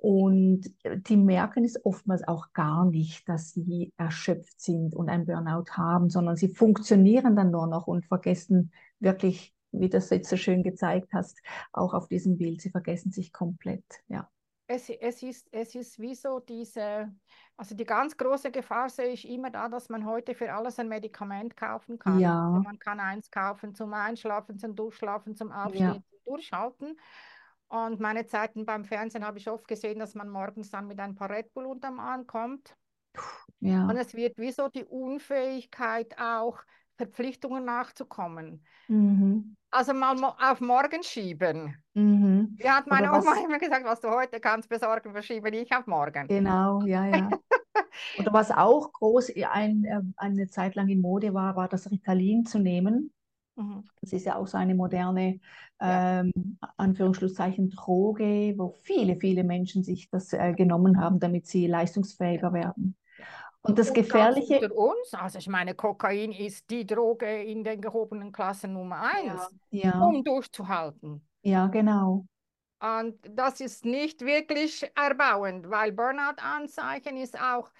Und 0.00 0.66
äh, 0.82 0.98
die 0.98 1.16
merken 1.16 1.64
es 1.64 1.84
oftmals 1.84 2.26
auch 2.26 2.52
gar 2.54 2.86
nicht, 2.86 3.28
dass 3.28 3.52
sie 3.52 3.92
erschöpft 3.98 4.60
sind 4.60 4.94
und 4.94 5.10
ein 5.10 5.26
Burnout 5.26 5.72
haben, 5.72 6.08
sondern 6.08 6.36
sie 6.36 6.48
funktionieren 6.48 7.36
dann 7.36 7.50
nur 7.50 7.66
noch 7.66 7.86
und 7.86 8.06
vergessen 8.06 8.72
wirklich, 8.98 9.54
wie 9.72 9.90
das 9.90 10.08
jetzt 10.10 10.30
so 10.30 10.36
schön 10.36 10.62
gezeigt 10.62 11.12
hast, 11.12 11.38
auch 11.72 11.92
auf 11.94 12.08
diesem 12.08 12.38
Bild, 12.38 12.62
sie 12.62 12.70
vergessen 12.70 13.12
sich 13.12 13.32
komplett. 13.32 13.84
Ja. 14.08 14.30
es, 14.66 14.88
es 14.88 15.22
ist, 15.22 15.48
es 15.52 15.74
ist 15.74 15.98
wie 15.98 16.14
so 16.14 16.38
diese, 16.40 17.12
also 17.56 17.74
die 17.74 17.84
ganz 17.84 18.16
große 18.16 18.50
Gefahr 18.52 18.88
sehe 18.88 19.08
ich 19.08 19.28
immer 19.28 19.50
da, 19.50 19.68
dass 19.68 19.88
man 19.88 20.06
heute 20.06 20.34
für 20.34 20.52
alles 20.52 20.78
ein 20.78 20.88
Medikament 20.88 21.56
kaufen 21.56 21.98
kann. 21.98 22.14
Also 22.14 22.22
Ja, 22.22 22.48
man 22.62 22.78
kann 22.78 23.00
eins 23.00 23.30
kaufen 23.30 23.74
zum 23.74 23.92
Einschlafen, 23.92 24.58
zum 24.58 24.76
Durchschlafen, 24.76 25.34
zum 25.34 25.50
ja, 25.50 25.66
Aufstehen, 25.66 26.04
zum 26.08 26.18
Durchhalten. 26.24 26.98
Und 27.70 28.00
meine 28.00 28.26
Zeiten 28.26 28.66
beim 28.66 28.84
Fernsehen 28.84 29.24
habe 29.24 29.38
ich 29.38 29.48
oft 29.48 29.68
gesehen, 29.68 30.00
dass 30.00 30.16
man 30.16 30.28
morgens 30.28 30.70
dann 30.70 30.88
mit 30.88 30.98
ein 30.98 31.14
paar 31.14 31.30
Red 31.30 31.54
Bull 31.54 31.66
unterm 31.66 32.00
Arm 32.00 32.26
kommt. 32.26 32.74
Und 33.60 33.68
ja. 33.68 33.90
es 33.92 34.14
wird 34.14 34.38
wie 34.38 34.50
so 34.50 34.68
die 34.68 34.84
Unfähigkeit 34.84 36.16
auch, 36.18 36.58
Verpflichtungen 36.96 37.64
nachzukommen. 37.64 38.62
Mhm. 38.88 39.56
Also 39.70 39.94
mal 39.94 40.16
auf 40.38 40.60
morgen 40.60 41.02
schieben. 41.02 41.74
Mhm. 41.94 42.56
Wie 42.58 42.68
hat 42.68 42.88
meine 42.88 43.08
Oma 43.08 43.24
was, 43.24 43.44
immer 43.44 43.58
gesagt, 43.58 43.86
was 43.86 44.00
du 44.00 44.10
heute 44.10 44.38
kannst 44.38 44.68
besorgen, 44.68 45.12
verschiebe 45.12 45.48
ich 45.50 45.74
auf 45.74 45.86
morgen. 45.86 46.26
genau, 46.28 46.82
ja, 46.82 47.06
ja. 47.06 47.30
Oder 48.18 48.32
was 48.32 48.50
auch 48.50 48.92
groß 48.92 49.32
ein, 49.50 49.84
äh, 49.84 50.00
eine 50.16 50.48
Zeit 50.48 50.74
lang 50.74 50.88
in 50.88 51.00
Mode 51.00 51.32
war, 51.32 51.56
war 51.56 51.68
das 51.68 51.90
Ritalin 51.90 52.44
zu 52.44 52.58
nehmen. 52.58 53.12
Mhm. 53.60 53.84
Das 54.00 54.12
ist 54.12 54.26
ja 54.26 54.36
auch 54.36 54.46
so 54.46 54.56
eine 54.58 54.74
moderne, 54.74 55.40
Ja, 55.82 56.04
ähm, 56.20 56.32
Anführungsschlusszeichen, 56.76 57.70
Droge, 57.70 58.54
wo 58.56 58.70
viele, 58.82 59.16
viele 59.16 59.44
Menschen 59.44 59.82
sich 59.84 60.10
das 60.10 60.32
äh, 60.32 60.54
genommen 60.54 61.00
haben, 61.00 61.20
damit 61.20 61.46
sie 61.46 61.66
leistungsfähiger 61.66 62.52
werden. 62.52 62.96
Ja. 63.16 63.26
Und 63.62 63.78
das 63.78 63.90
Und 63.90 63.94
Gefährliche, 63.94 64.60
unter 64.60 64.74
uns, 64.74 65.14
also 65.14 65.38
ich 65.38 65.48
meine, 65.48 65.74
Kokain 65.74 66.32
ist 66.32 66.70
die 66.70 66.86
Droge 66.86 67.42
in 67.42 67.64
den 67.64 67.80
gehobenen 67.80 68.32
Klassen 68.32 68.72
Nummer 68.72 69.02
ja, 69.22 69.34
eins, 69.34 69.54
ja, 69.70 69.98
um 69.98 70.24
durchzuhalten. 70.24 71.26
ja, 71.42 71.66
genau. 71.68 72.26
Und 72.82 73.18
das 73.28 73.60
ist 73.60 73.84
nicht 73.84 74.22
wirklich 74.22 74.90
erbauend, 74.96 75.68
weil 75.68 75.92
Burnout-Anzeichen 75.92 77.16
ist 77.18 77.38
auch, 77.38 77.70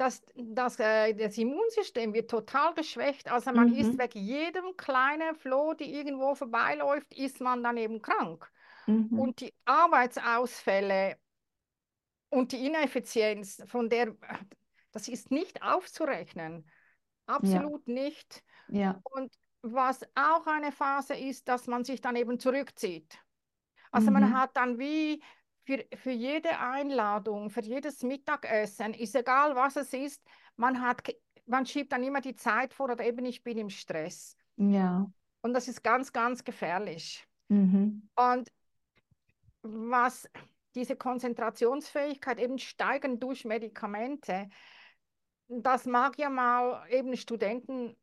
dass, 0.00 0.22
dass 0.36 0.78
äh, 0.80 1.14
das 1.14 1.38
Immunsystem 1.38 2.14
wird 2.14 2.30
total 2.30 2.74
geschwächt. 2.74 3.30
Also 3.30 3.52
man 3.52 3.68
ist 3.68 3.98
Mhm, 3.98 3.98
wegen 3.98 4.20
jedem 4.20 4.76
kleinen 4.76 5.36
Floh, 5.36 5.74
die 5.74 5.94
irgendwo 5.94 6.34
vorbeiläuft, 6.34 7.12
ist 7.14 7.40
man 7.40 7.62
dann 7.62 7.76
eben 7.76 8.02
krank. 8.02 8.50
mhm, 8.86 9.24
Und 9.24 9.40
die 9.40 9.54
Arbeitsausfälle 9.66 11.18
und 12.30 12.52
die 12.52 12.66
Ineffizienz, 12.66 13.62
von 13.66 13.88
der, 13.88 14.14
das 14.92 15.08
ist 15.08 15.30
nicht 15.30 15.62
aufzurechnen. 15.62 16.70
ja, 17.42 17.66
Absolut 17.66 17.86
nicht. 17.88 18.44
ja, 18.68 19.02
Und 19.04 19.32
was 19.62 20.02
auch 20.16 20.46
eine 20.46 20.72
Phase 20.72 21.14
ist, 21.14 21.48
dass 21.48 21.66
man 21.66 21.84
sich 21.84 22.00
dann 22.00 22.16
eben 22.16 22.38
zurückzieht. 22.40 23.18
Also 23.92 24.10
man 24.10 24.30
mhm, 24.30 24.32
hat 24.32 24.56
dann 24.56 24.78
wie 24.78 25.22
für, 25.70 25.84
für 25.96 26.10
jede 26.10 26.58
Einladung, 26.58 27.48
für 27.48 27.62
jedes 27.62 28.02
Mittagessen, 28.02 28.92
ist 28.92 29.14
egal 29.14 29.54
was 29.54 29.76
es 29.76 29.92
ist, 29.92 30.20
man 30.56 30.80
hat, 30.80 31.14
man 31.46 31.64
schiebt 31.64 31.92
dann 31.92 32.02
immer 32.02 32.20
die 32.20 32.34
Zeit 32.34 32.74
vor 32.74 32.90
oder 32.90 33.04
eben 33.04 33.24
ich 33.24 33.44
bin 33.44 33.56
im 33.56 33.70
Stress. 33.70 34.36
ja, 34.56 35.06
Und 35.42 35.54
das 35.54 35.68
ist 35.68 35.84
ganz, 35.84 36.12
ganz 36.12 36.42
gefährlich. 36.42 37.24
mhm, 37.48 38.02
Und 38.16 38.50
was 39.62 40.28
diese 40.74 40.96
Konzentrationsfähigkeit 40.96 42.40
eben 42.40 42.58
steigern 42.58 43.20
durch 43.20 43.44
Medikamente, 43.44 44.48
das 45.46 45.86
mag 45.86 46.18
ja 46.18 46.30
mal 46.30 46.84
eben 46.90 47.16
Studenten, 47.16 47.96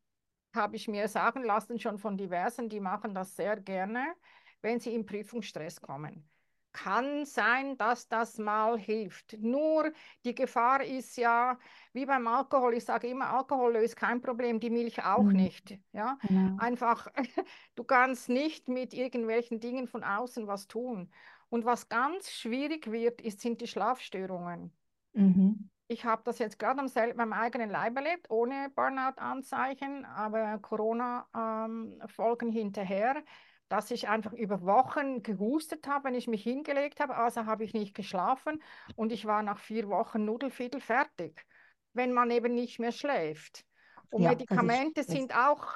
habe 0.54 0.76
ich 0.76 0.88
mir 0.88 1.06
sagen 1.08 1.44
lassen, 1.44 1.78
schon 1.78 1.98
von 1.98 2.16
diversen, 2.16 2.70
die 2.70 2.80
machen 2.80 3.14
das 3.14 3.36
sehr 3.36 3.60
gerne, 3.60 4.14
wenn 4.62 4.80
sie 4.80 4.94
in 4.94 5.04
Prüfungsstress 5.04 5.82
kommen. 5.82 6.28
Kann 6.72 7.24
sein, 7.24 7.76
dass 7.78 8.08
das 8.08 8.38
mal 8.38 8.78
hilft. 8.78 9.36
Nur 9.40 9.92
die 10.24 10.34
Gefahr 10.34 10.84
ist 10.84 11.16
ja, 11.16 11.58
wie 11.92 12.06
beim 12.06 12.26
Alkohol, 12.28 12.74
ich 12.74 12.84
sage 12.84 13.08
immer, 13.08 13.30
Alkohol 13.30 13.72
löst 13.72 13.96
kein 13.96 14.20
Problem, 14.20 14.60
die 14.60 14.70
Milch 14.70 15.02
auch 15.04 15.32
mhm, 15.32 15.32
nicht. 15.32 15.78
Ja? 15.92 16.18
genau. 16.20 16.56
Einfach, 16.56 17.08
du 17.74 17.84
kannst 17.84 18.28
nicht 18.28 18.68
mit 18.68 18.94
irgendwelchen 18.94 19.60
Dingen 19.60 19.88
von 19.88 20.04
außen 20.04 20.46
was 20.46 20.68
tun. 20.68 21.12
Und 21.48 21.64
was 21.64 21.88
ganz 21.88 22.30
schwierig 22.30 22.90
wird, 22.92 23.20
ist, 23.22 23.40
sind 23.40 23.60
die 23.60 23.66
Schlafstörungen. 23.66 24.76
Mhm, 25.14 25.68
Ich 25.90 26.04
habe 26.04 26.22
das 26.24 26.38
jetzt 26.38 26.58
gerade 26.58 26.80
am 26.80 26.88
selben, 26.88 27.16
meinem 27.16 27.32
eigenen 27.32 27.70
Leib 27.70 27.96
erlebt, 27.96 28.30
ohne 28.30 28.70
Burnout-Anzeichen, 28.74 30.04
aber 30.04 30.58
Corona-Folgen 30.58 32.50
hinterher, 32.52 33.22
dass 33.68 33.90
ich 33.90 34.08
einfach 34.08 34.32
über 34.32 34.62
Wochen 34.62 35.22
gehustet 35.22 35.86
habe, 35.88 36.04
wenn 36.04 36.14
ich 36.14 36.28
mich 36.28 36.42
hingelegt 36.42 37.00
habe. 37.00 37.16
Also 37.16 37.46
habe 37.46 37.64
ich 37.64 37.74
nicht 37.74 37.94
geschlafen 37.94 38.62
und 38.94 39.12
ich 39.12 39.26
war 39.26 39.42
nach 39.42 39.58
vier 39.58 39.88
Wochen 39.88 40.24
Nudelfidel 40.24 40.80
fertig, 40.80 41.46
wenn 41.92 42.12
man 42.12 42.30
eben 42.30 42.54
nicht 42.54 42.78
mehr 42.78 42.92
schläft. 42.92 43.64
Und 44.10 44.22
ja, 44.22 44.44
ist 44.58 44.78
Medikamente 44.78 45.02
Stress. 45.02 45.04
sind 45.04 45.34
auch, 45.36 45.66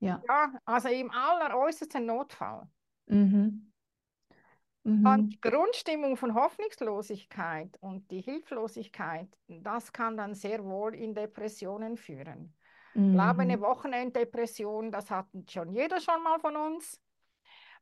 Ja, 0.00 0.26
ja, 0.28 0.52
also 0.64 0.88
im 0.88 1.10
alleräußersten 1.10 2.04
Notfall. 2.06 2.68
mhm, 3.08 3.70
Und 5.02 5.24
mhm, 5.24 5.30
die 5.32 5.40
Grundstimmung 5.40 6.16
von 6.16 6.34
Hoffnungslosigkeit 6.34 7.76
und 7.80 8.10
die 8.10 8.20
Hilflosigkeit, 8.22 9.28
das 9.46 9.92
kann 9.92 10.16
dann 10.16 10.34
sehr 10.34 10.64
wohl 10.64 10.94
in 10.94 11.14
Depressionen 11.14 11.96
führen. 11.96 12.56
Ich 13.06 13.12
glaube, 13.12 13.42
eine 13.42 13.60
mhm, 13.60 13.60
Wochenenddepression, 13.60 14.90
das 14.90 15.10
hat 15.10 15.28
schon 15.48 15.70
jeder 15.72 16.00
schon 16.00 16.22
mal 16.24 16.40
von 16.40 16.56
uns. 16.56 17.00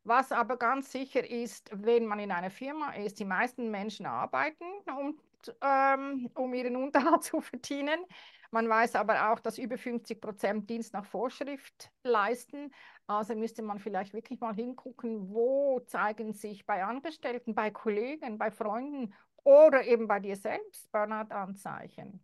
Was 0.04 0.32
aber 0.32 0.58
ganz 0.58 0.92
sicher 0.92 1.28
ist, 1.28 1.70
wenn 1.72 2.04
man 2.06 2.18
in 2.18 2.30
einer 2.30 2.50
Firma 2.50 2.92
ist, 2.92 3.18
die 3.18 3.24
meisten 3.24 3.70
Menschen 3.70 4.04
arbeiten, 4.04 4.64
um, 4.98 5.18
ähm, 5.62 6.30
um 6.34 6.52
ihren 6.52 6.76
Unterhalt 6.76 7.22
zu 7.24 7.40
verdienen. 7.40 8.04
Man 8.50 8.68
weiß 8.68 8.96
aber 8.96 9.32
auch, 9.32 9.40
dass 9.40 9.58
über 9.58 9.78
50 9.78 10.20
Prozent 10.20 10.70
Dienst 10.70 10.92
nach 10.92 11.06
Vorschrift 11.06 11.90
leisten. 12.04 12.70
Also 13.06 13.34
müsste 13.34 13.62
man 13.62 13.78
vielleicht 13.78 14.12
wirklich 14.12 14.40
mal 14.40 14.54
hingucken, 14.54 15.30
wo 15.30 15.80
zeigen 15.86 16.34
sich 16.34 16.64
bei 16.66 16.84
Angestellten, 16.84 17.54
bei 17.54 17.70
Kollegen, 17.70 18.38
bei 18.38 18.50
Freunden 18.50 19.14
oder 19.42 19.84
eben 19.84 20.06
bei 20.06 20.20
dir 20.20 20.36
selbst 20.36 20.92
Burnout-Anzeichen. 20.92 22.22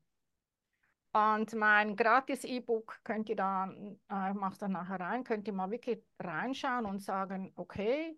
Und 1.13 1.55
mein 1.55 1.97
gratis 1.97 2.45
E-Book 2.45 3.01
könnt 3.03 3.29
ihr 3.29 3.37
da, 3.37 3.69
äh, 4.09 4.33
macht 4.33 4.63
dann 4.63 4.73
nachher 4.73 5.01
rein, 5.01 5.25
könnt 5.25 5.49
ihr 5.49 5.53
mal 5.53 5.71
wirklich 5.71 6.01
reinschauen 6.21 6.87
und 6.87 7.01
sagen, 7.01 7.53
okay, 7.57 8.17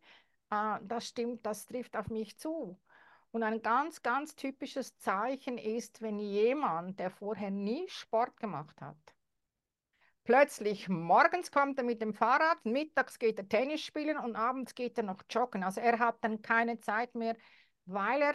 äh, 0.50 0.78
das 0.82 1.08
stimmt, 1.08 1.46
das 1.46 1.66
trifft 1.66 1.96
auf 1.96 2.08
mich 2.10 2.38
zu. 2.38 2.78
Und 3.30 3.42
ein 3.42 3.62
ganz, 3.62 4.02
ganz 4.02 4.36
typisches 4.36 4.98
Zeichen 4.98 5.56
ist, 5.56 6.02
wenn 6.02 6.18
jemand, 6.18 7.00
der 7.00 7.10
vorher 7.10 7.50
nie 7.50 7.88
Sport 7.88 8.36
gemacht 8.38 8.78
hat, 8.82 8.98
plötzlich 10.24 10.90
morgens 10.90 11.50
kommt 11.50 11.78
er 11.78 11.84
mit 11.84 12.02
dem 12.02 12.12
Fahrrad, 12.12 12.62
mittags 12.66 13.18
geht 13.18 13.38
er 13.38 13.48
Tennis 13.48 13.80
spielen 13.80 14.18
und 14.18 14.36
abends 14.36 14.74
geht 14.74 14.98
er 14.98 15.04
noch 15.04 15.22
joggen. 15.30 15.64
Also 15.64 15.80
er 15.80 15.98
hat 15.98 16.22
dann 16.22 16.42
keine 16.42 16.78
Zeit 16.80 17.14
mehr, 17.14 17.36
weil 17.86 18.20
er 18.20 18.34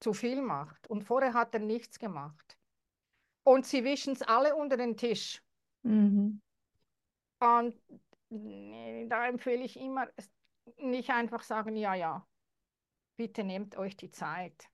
zu 0.00 0.14
viel 0.14 0.40
macht. 0.40 0.88
Und 0.88 1.04
vorher 1.04 1.34
hat 1.34 1.52
er 1.54 1.60
nichts 1.60 1.98
gemacht. 1.98 2.57
Und 3.48 3.64
sie 3.64 3.82
wischen 3.82 4.12
es 4.12 4.20
alle 4.20 4.54
unter 4.54 4.76
den 4.76 4.98
Tisch. 4.98 5.42
mhm, 5.82 6.42
Und 7.40 7.74
da 8.28 9.26
empfehle 9.26 9.64
ich 9.64 9.80
immer, 9.80 10.06
nicht 10.76 11.08
einfach 11.08 11.42
sagen, 11.42 11.74
ja, 11.74 11.94
ja, 11.94 12.28
bitte 13.16 13.44
nehmt 13.44 13.78
euch 13.78 13.96
die 13.96 14.10
Zeit. 14.10 14.68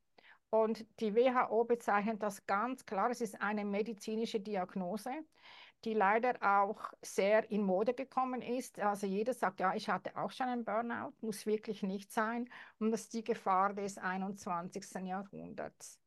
Und 0.51 0.85
die 0.99 1.15
WHO 1.15 1.65
bezeichnet 1.65 2.21
das 2.21 2.47
ganz 2.47 2.85
klar, 2.85 3.11
es 3.11 3.21
ist 3.21 3.41
eine 3.41 3.65
medizinische 3.65 4.41
Diagnose, 4.41 5.13
die 5.85 5.95
leider 5.95 6.35
auch 6.43 6.93
sehr 7.01 7.49
in 7.53 7.63
Mode 7.63 7.95
gekommen 7.95 8.43
ist. 8.43 8.81
Also 8.81 9.07
jeder 9.07 9.35
sagt, 9.35 9.61
ja, 9.61 9.73
ich 9.77 9.89
hatte 9.89 10.17
auch 10.17 10.33
schon 10.33 10.49
einen 10.49 10.65
Burnout, 10.65 11.13
muss 11.21 11.47
wirklich 11.47 11.85
nicht 11.85 12.11
sein. 12.11 12.51
Und 12.81 12.91
das 12.91 13.03
ist 13.03 13.15
die 13.15 13.23
Gefahr 13.23 13.73
des 13.73 13.99
21. 13.99 15.07
Jahrhunderts. 15.07 16.01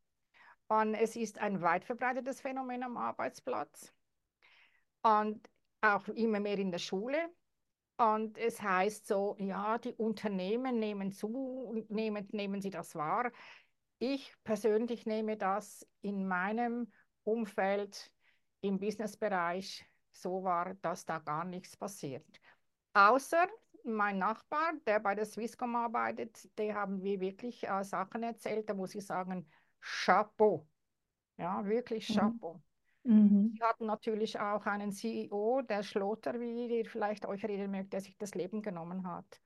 Und 0.67 0.95
es 0.95 1.15
ist 1.15 1.39
ein 1.39 1.62
weit 1.62 1.86
verbreitetes 1.86 2.41
Phänomen 2.41 2.83
am 2.83 2.97
Arbeitsplatz 2.97 3.93
und 5.01 5.50
auch 5.81 6.07
immer 6.09 6.39
mehr 6.39 6.57
in 6.57 6.71
der 6.71 6.79
Schule. 6.79 7.29
Und 7.97 8.38
es 8.38 8.62
heißt 8.62 9.07
so, 9.07 9.36
ja, 9.39 9.77
die 9.77 9.93
Unternehmen 9.93 10.77
nehmen 10.79 11.12
zu 11.12 11.74
nehmen, 11.89 12.27
nehmen 12.31 12.62
sie 12.62 12.69
das 12.69 12.95
wahr. 12.95 13.31
Ich 14.00 14.33
persönlich 14.43 15.05
nehme 15.05 15.38
das 15.38 15.88
in 16.01 16.27
meinem 16.27 16.91
Umfeld 17.24 18.12
im 18.62 18.79
Businessbereich 18.79 19.86
so 20.12 20.43
wahr, 20.43 20.75
dass 20.81 21.05
da 21.05 21.19
gar 21.19 21.45
nichts 21.45 21.75
passiert. 21.75 22.25
Außer 22.93 23.47
mein 23.83 24.19
Nachbar, 24.19 24.74
der 24.86 25.00
bei 25.00 25.15
der 25.15 25.25
Swisscom 25.25 25.75
arbeitet, 25.75 26.50
der 26.57 26.75
haben 26.75 27.01
wir 27.03 27.19
wirklich 27.19 27.67
äh, 27.67 27.83
Sachen 27.83 28.21
erzählt, 28.24 28.69
da 28.69 28.74
muss 28.74 28.93
ich 28.95 29.05
sagen, 29.05 29.47
Chapeau. 29.81 30.67
Ja, 31.38 31.65
wirklich 31.65 32.10
mhm, 32.10 32.13
Chapeau. 32.15 32.62
mhm, 33.03 33.57
Sie 33.57 33.62
hatten 33.63 33.86
natürlich 33.86 34.39
auch 34.39 34.65
einen 34.65 34.91
CEO, 34.91 35.62
der 35.62 35.84
Schlotter, 35.84 36.39
wie 36.39 36.67
ihr 36.67 36.86
vielleicht 36.86 37.25
euch 37.25 37.43
erinnern 37.43 37.72
mögt, 37.72 37.93
der 37.93 38.01
sich 38.01 38.17
das 38.17 38.36
Leben 38.36 38.62
genommen 38.62 39.07
hat. 39.07 39.41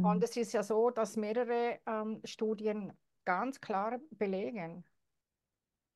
Und 0.00 0.18
mhm, 0.18 0.22
es 0.22 0.36
ist 0.36 0.52
ja 0.52 0.62
so, 0.62 0.90
dass 0.90 1.16
mehrere 1.16 1.80
ähm, 1.86 2.20
Studien 2.24 2.92
ganz 3.24 3.60
klar 3.60 3.98
belegen, 4.10 4.84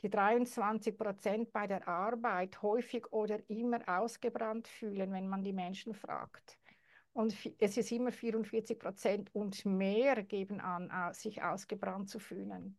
die 0.02 0.10
23 0.10 0.96
Prozent 0.96 1.52
bei 1.52 1.66
der 1.66 1.87
Arbeit 1.88 2.62
häufig 2.62 3.12
oder 3.12 3.38
immer 3.50 3.80
ausgebrannt 3.88 4.68
fühlen, 4.68 5.12
wenn 5.12 5.28
man 5.28 5.42
die 5.42 5.52
Menschen 5.52 5.94
fragt. 5.94 6.58
Und 7.12 7.37
es 7.58 7.76
ist 7.76 7.90
immer 7.92 8.12
44 8.12 8.78
Prozent 8.78 9.34
und 9.34 9.64
mehr 9.64 10.22
geben 10.22 10.60
an, 10.60 11.12
sich 11.12 11.42
ausgebrannt 11.42 12.08
zu 12.08 12.20
fühlen. 12.20 12.78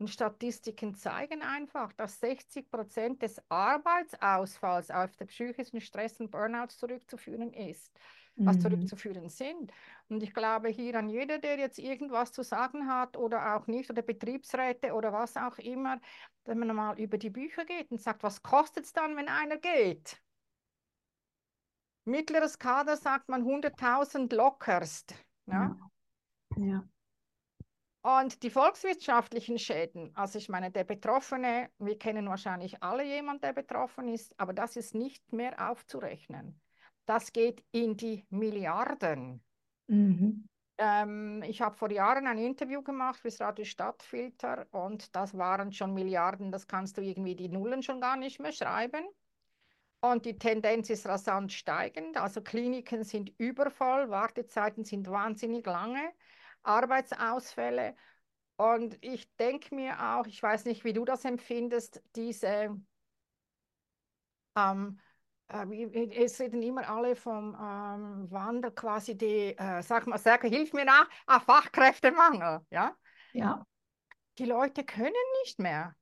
Und 0.00 0.08
Statistiken 0.08 0.94
zeigen 0.94 1.42
einfach, 1.42 1.92
dass 1.92 2.20
60 2.20 2.70
Prozent 2.70 3.20
des 3.20 3.38
Arbeitsausfalls 3.50 4.90
auf 4.90 5.14
den 5.16 5.26
psychischen 5.26 5.82
Stress 5.82 6.18
und 6.20 6.30
Burnout 6.30 6.68
zurückzuführen 6.68 7.52
ist, 7.52 7.92
was 8.36 8.56
mhm, 8.56 8.60
zurückzuführen 8.62 9.28
sind. 9.28 9.70
Und 10.08 10.22
ich 10.22 10.32
glaube 10.32 10.70
hier 10.70 10.98
an 10.98 11.10
jeder, 11.10 11.38
der 11.38 11.58
jetzt 11.58 11.78
irgendwas 11.78 12.32
zu 12.32 12.42
sagen 12.42 12.88
hat 12.88 13.18
oder 13.18 13.54
auch 13.54 13.66
nicht, 13.66 13.90
oder 13.90 14.00
Betriebsräte 14.00 14.94
oder 14.94 15.12
was 15.12 15.36
auch 15.36 15.58
immer, 15.58 16.00
dass 16.44 16.56
man 16.56 16.74
mal 16.74 16.98
über 16.98 17.18
die 17.18 17.28
Bücher 17.28 17.66
geht 17.66 17.90
und 17.90 18.00
sagt, 18.00 18.22
was 18.22 18.42
kostet 18.42 18.86
es 18.86 18.94
dann, 18.94 19.16
wenn 19.16 19.28
einer 19.28 19.58
geht? 19.58 20.18
Mittleres 22.06 22.58
Kader 22.58 22.96
sagt 22.96 23.28
man 23.28 23.42
100.000 23.42 24.34
lockerst. 24.34 25.14
Ja? 25.44 25.76
ja, 26.56 26.64
ja, 26.64 26.88
Und 28.02 28.42
die 28.42 28.50
volkswirtschaftlichen 28.50 29.58
Schäden, 29.58 30.10
also 30.14 30.38
ich 30.38 30.48
meine, 30.48 30.70
der 30.70 30.84
Betroffene, 30.84 31.68
wir 31.78 31.98
kennen 31.98 32.28
wahrscheinlich 32.28 32.82
alle 32.82 33.04
jemanden, 33.04 33.42
der 33.42 33.52
betroffen 33.52 34.08
ist, 34.08 34.38
aber 34.40 34.54
das 34.54 34.76
ist 34.76 34.94
nicht 34.94 35.32
mehr 35.32 35.70
aufzurechnen. 35.70 36.58
Das 37.04 37.32
geht 37.32 37.62
in 37.72 37.96
die 37.96 38.24
Milliarden. 38.30 39.42
Mhm. 39.86 40.48
Ähm, 40.78 41.42
ich 41.42 41.60
habe 41.60 41.76
vor 41.76 41.90
Jahren 41.90 42.26
ein 42.26 42.38
Interview 42.38 42.82
gemacht 42.82 43.20
fürs 43.20 43.38
Radio 43.38 43.66
Stadtfilter 43.66 44.66
und 44.70 45.14
das 45.14 45.36
waren 45.36 45.70
schon 45.72 45.92
Milliarden, 45.92 46.50
das 46.50 46.66
kannst 46.66 46.96
du 46.96 47.02
irgendwie 47.02 47.36
die 47.36 47.50
Nullen 47.50 47.82
schon 47.82 48.00
gar 48.00 48.16
nicht 48.16 48.40
mehr 48.40 48.52
schreiben. 48.52 49.04
Und 50.00 50.24
die 50.24 50.38
Tendenz 50.38 50.88
ist 50.88 51.06
rasant 51.06 51.52
steigend. 51.52 52.16
Also 52.16 52.40
Kliniken 52.40 53.04
sind 53.04 53.30
übervoll, 53.36 54.08
Wartezeiten 54.08 54.84
sind 54.84 55.10
wahnsinnig 55.10 55.66
lange, 55.66 56.00
Arbeitsausfälle. 56.62 57.94
Und 58.56 58.98
ich 59.04 59.34
denke 59.36 59.74
mir 59.74 60.00
auch, 60.14 60.26
ich 60.26 60.42
weiß 60.42 60.66
nicht, 60.66 60.84
wie 60.84 60.92
du 60.92 61.04
das 61.04 61.24
empfindest, 61.24 62.02
diese, 62.16 62.76
ähm, 64.56 65.00
äh, 65.48 66.24
es 66.24 66.40
reden 66.40 66.62
immer 66.62 66.88
alle 66.88 67.16
vom 67.16 67.54
ähm, 67.54 68.30
Wandel, 68.30 68.70
quasi 68.72 69.16
die, 69.16 69.56
äh, 69.58 69.82
sag 69.82 70.06
mal, 70.06 70.18
sag, 70.18 70.42
hilf 70.42 70.72
mir 70.72 70.84
nach, 70.84 71.08
ah, 71.26 71.40
Fachkräftemangel, 71.40 72.60
ja? 72.70 72.96
Ja, 73.32 73.64
Die 74.38 74.44
Leute 74.44 74.84
können 74.84 75.12
nicht 75.44 75.58
mehr. 75.60 75.94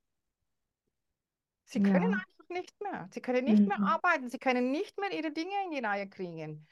Sie 1.65 1.81
können 1.81 2.11
ja. 2.11 2.17
einfach 2.17 2.49
nicht 2.49 2.81
mehr. 2.81 3.07
Sie 3.11 3.21
können 3.21 3.45
nicht 3.45 3.67
mehr 3.67 3.77
Mhm. 3.77 3.83
arbeiten. 3.85 4.29
Sie 4.29 4.39
können 4.39 4.71
nicht 4.71 4.97
mehr 4.99 5.11
ihre 5.11 5.31
Dinge 5.31 5.53
in 5.65 5.71
die 5.71 5.79
Reihe 5.85 6.09
kriegen. 6.09 6.67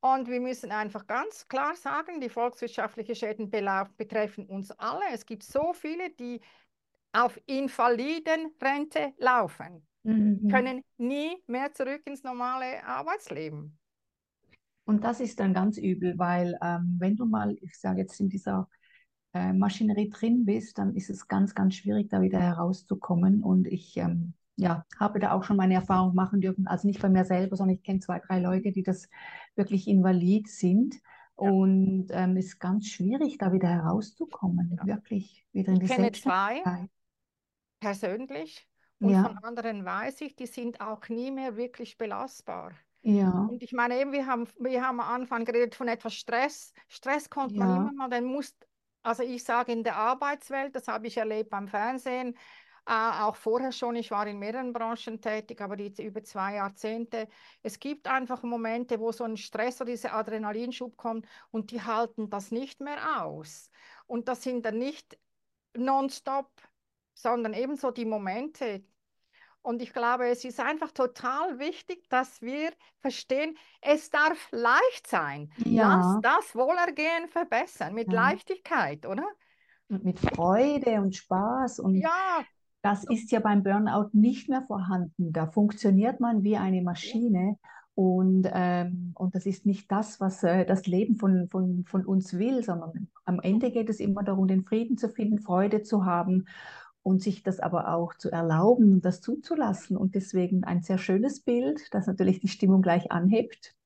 Und 0.00 0.28
wir 0.28 0.40
müssen 0.40 0.70
einfach 0.70 1.06
ganz 1.06 1.48
klar 1.48 1.74
sagen, 1.74 2.20
die 2.20 2.28
volkswirtschaftlichen 2.28 3.16
Schäden 3.16 3.50
betreffen 3.96 4.46
uns 4.46 4.70
alle. 4.72 5.02
Es 5.12 5.26
gibt 5.26 5.42
so 5.42 5.72
viele, 5.72 6.10
die 6.10 6.40
auf 7.12 7.40
Invalidenrente 7.46 9.12
laufen, 9.18 9.86
Mhm. 10.04 10.48
können 10.48 10.84
nie 10.98 11.36
mehr 11.46 11.72
zurück 11.72 12.02
ins 12.06 12.22
normale 12.22 12.84
Arbeitsleben. 12.84 13.76
Und 14.84 15.04
das 15.04 15.20
ist 15.20 15.38
dann 15.40 15.52
ganz 15.52 15.76
übel, 15.76 16.18
weil 16.18 16.56
ähm, 16.62 16.96
wenn 16.98 17.16
du 17.16 17.26
mal, 17.26 17.56
ich 17.60 17.78
sage 17.78 18.00
jetzt 18.00 18.20
in 18.20 18.28
dieser 18.28 18.68
äh, 19.34 19.52
Maschinerie 19.52 20.08
drin 20.08 20.46
bist, 20.46 20.78
dann 20.78 20.94
ist 20.94 21.10
es 21.10 21.28
ganz, 21.28 21.54
ganz 21.54 21.74
schwierig, 21.74 22.08
da 22.08 22.22
wieder 22.22 22.40
herauszukommen. 22.40 23.42
Und 23.42 23.66
ich 23.66 23.96
ähm, 23.98 24.32
ja, 24.58 24.84
habe 24.98 25.20
da 25.20 25.32
auch 25.32 25.44
schon 25.44 25.56
meine 25.56 25.74
Erfahrung 25.74 26.14
machen 26.14 26.40
dürfen, 26.40 26.66
also 26.66 26.86
nicht 26.86 27.00
bei 27.00 27.08
mir 27.08 27.24
selber, 27.24 27.56
sondern 27.56 27.76
ich 27.76 27.82
kenne 27.82 28.00
zwei, 28.00 28.18
drei 28.18 28.40
Leute, 28.40 28.72
die 28.72 28.82
das 28.82 29.08
wirklich 29.56 29.86
invalid 29.88 30.48
sind. 30.48 30.96
Ja. 31.40 31.50
Und 31.50 32.08
ähm, 32.10 32.36
ist 32.36 32.58
ganz 32.58 32.88
schwierig, 32.88 33.38
da 33.38 33.52
wieder 33.52 33.68
herauszukommen, 33.68 34.76
Ja. 34.76 34.86
wirklich 34.86 35.46
wieder 35.52 35.72
in 35.72 35.80
Ich 35.80 35.88
die 35.88 35.94
kenne 35.94 36.12
zwei 36.12 36.62
persönlich 37.80 38.68
und 39.00 39.10
Ja, 39.10 39.22
von 39.22 39.38
anderen 39.38 39.84
weiß 39.84 40.20
ich, 40.22 40.34
die 40.36 40.46
sind 40.46 40.80
auch 40.80 41.08
nie 41.08 41.30
mehr 41.30 41.56
wirklich 41.56 41.96
belastbar. 41.96 42.72
ja, 43.02 43.48
Und 43.48 43.62
ich 43.62 43.72
meine 43.72 43.98
eben, 44.00 44.12
wir 44.12 44.26
haben, 44.26 44.46
wir 44.58 44.84
haben 44.84 45.00
am 45.00 45.08
Anfang 45.08 45.44
geredet 45.44 45.74
von 45.74 45.88
etwas 45.88 46.14
Stress. 46.14 46.72
Stress 46.88 47.30
kommt 47.30 47.56
man 47.56 47.70
immer 47.70 47.92
mal, 47.92 48.08
dann 48.10 48.24
muss, 48.24 48.56
also 49.02 49.22
ich 49.22 49.44
sage 49.44 49.72
in 49.72 49.84
der 49.84 49.96
Arbeitswelt, 49.96 50.74
das 50.76 50.88
habe 50.88 51.06
ich 51.06 51.16
erlebt 51.16 51.50
beim 51.50 51.68
Fernsehen, 51.68 52.36
auch 52.88 53.36
vorher 53.36 53.72
schon, 53.72 53.96
ich 53.96 54.10
war 54.10 54.26
in 54.26 54.38
mehreren 54.38 54.72
Branchen 54.72 55.20
tätig, 55.20 55.60
aber 55.60 55.78
jetzt 55.78 55.98
über 55.98 56.22
zwei 56.22 56.54
Jahrzehnte. 56.54 57.28
Es 57.62 57.78
gibt 57.78 58.08
einfach 58.08 58.42
Momente, 58.42 58.98
wo 58.98 59.12
so 59.12 59.24
ein 59.24 59.36
Stress 59.36 59.80
oder 59.80 59.90
dieser 59.90 60.14
Adrenalinschub 60.14 60.96
kommt 60.96 61.26
und 61.50 61.70
die 61.70 61.82
halten 61.82 62.30
das 62.30 62.50
nicht 62.50 62.80
mehr 62.80 63.22
aus. 63.22 63.70
Und 64.06 64.28
das 64.28 64.42
sind 64.42 64.64
dann 64.64 64.78
nicht 64.78 65.18
nonstop, 65.76 66.50
sondern 67.14 67.52
ebenso 67.52 67.90
die 67.90 68.06
Momente, 68.06 68.84
und 69.62 69.82
ich 69.82 69.92
glaube, 69.92 70.28
es 70.28 70.44
ist 70.44 70.60
einfach 70.60 70.92
total 70.92 71.58
wichtig, 71.58 72.08
dass 72.08 72.40
wir 72.40 72.72
verstehen, 73.00 73.56
es 73.82 74.08
darf 74.08 74.48
leicht 74.50 75.06
sein. 75.06 75.52
Lass 75.58 75.66
ja, 75.66 76.20
das 76.22 76.54
Wohlergehen 76.54 77.28
verbessern 77.28 77.92
mit 77.92 78.10
ja. 78.10 78.14
Leichtigkeit, 78.14 79.04
oder? 79.04 79.26
Und 79.90 80.04
mit 80.04 80.18
Freude 80.20 81.00
und 81.02 81.14
Spaß 81.14 81.80
und 81.80 81.96
Ja, 81.96 82.44
Das 82.88 83.04
ist 83.04 83.30
ja 83.32 83.40
beim 83.40 83.62
Burnout 83.62 84.08
nicht 84.14 84.48
mehr 84.48 84.62
vorhanden. 84.62 85.30
Da 85.30 85.46
funktioniert 85.46 86.20
man 86.20 86.42
wie 86.42 86.56
eine 86.56 86.80
Maschine 86.80 87.58
und, 87.94 88.48
ähm, 88.50 89.12
und 89.14 89.34
das 89.34 89.44
ist 89.44 89.66
nicht 89.66 89.92
das, 89.92 90.20
was 90.20 90.42
äh, 90.42 90.64
das 90.64 90.86
Leben 90.86 91.16
von, 91.16 91.48
von, 91.50 91.84
von 91.84 92.06
uns 92.06 92.38
will, 92.38 92.62
sondern 92.62 93.08
am 93.26 93.40
Ende 93.40 93.70
geht 93.72 93.90
es 93.90 94.00
immer 94.00 94.22
darum, 94.22 94.48
den 94.48 94.64
Frieden 94.64 94.96
zu 94.96 95.10
finden, 95.10 95.38
Freude 95.38 95.82
zu 95.82 96.06
haben 96.06 96.46
und 97.02 97.20
sich 97.20 97.42
das 97.42 97.60
aber 97.60 97.92
auch 97.92 98.14
zu 98.14 98.30
erlauben, 98.30 99.02
das 99.02 99.20
zuzulassen. 99.20 99.98
Und 99.98 100.14
deswegen 100.14 100.64
ein 100.64 100.80
sehr 100.80 100.96
schönes 100.96 101.40
Bild, 101.40 101.92
das 101.92 102.06
natürlich 102.06 102.40
die 102.40 102.48
Stimmung 102.48 102.80
gleich 102.80 103.12
anhebt. 103.12 103.76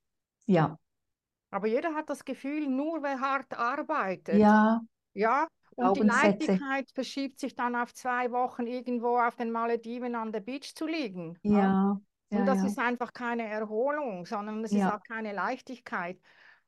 Ja, 0.47 0.79
aber 1.51 1.67
jeder 1.67 1.97
hat 1.97 2.09
das 2.09 2.25
Gefühl, 2.25 2.69
nur 2.69 3.03
wer 3.03 3.19
hart 3.19 3.59
arbeitet, 3.59 4.38
ja, 4.38 4.81
ja, 5.12 5.49
und 5.76 5.94
die. 5.96 6.02
Leichtigkeit 6.02 6.90
verschiebt 6.92 7.38
sich 7.40 7.54
dann 7.54 7.76
auf 7.76 7.94
zwei 7.94 8.30
Wochen 8.32 8.66
irgendwo 8.66 9.18
auf 9.18 9.37
den 9.37 9.50
Malediven 9.50 10.14
an 10.14 10.32
der 10.32 10.40
Beach 10.40 10.74
zu 10.74 10.87
liegen. 10.87 11.38
Ja? 11.42 11.78
Ja, 11.82 12.00
Und 12.30 12.46
das 12.46 12.62
ja, 12.62 12.66
ist 12.66 12.78
einfach 12.78 13.12
keine 13.12 13.46
Erholung, 13.48 14.26
sondern 14.26 14.64
es 14.64 14.74
ist 14.74 14.85
ja. 14.85 14.88
auch 14.88 15.02
keine 15.02 15.32
Leichtigkeit. 15.32 16.20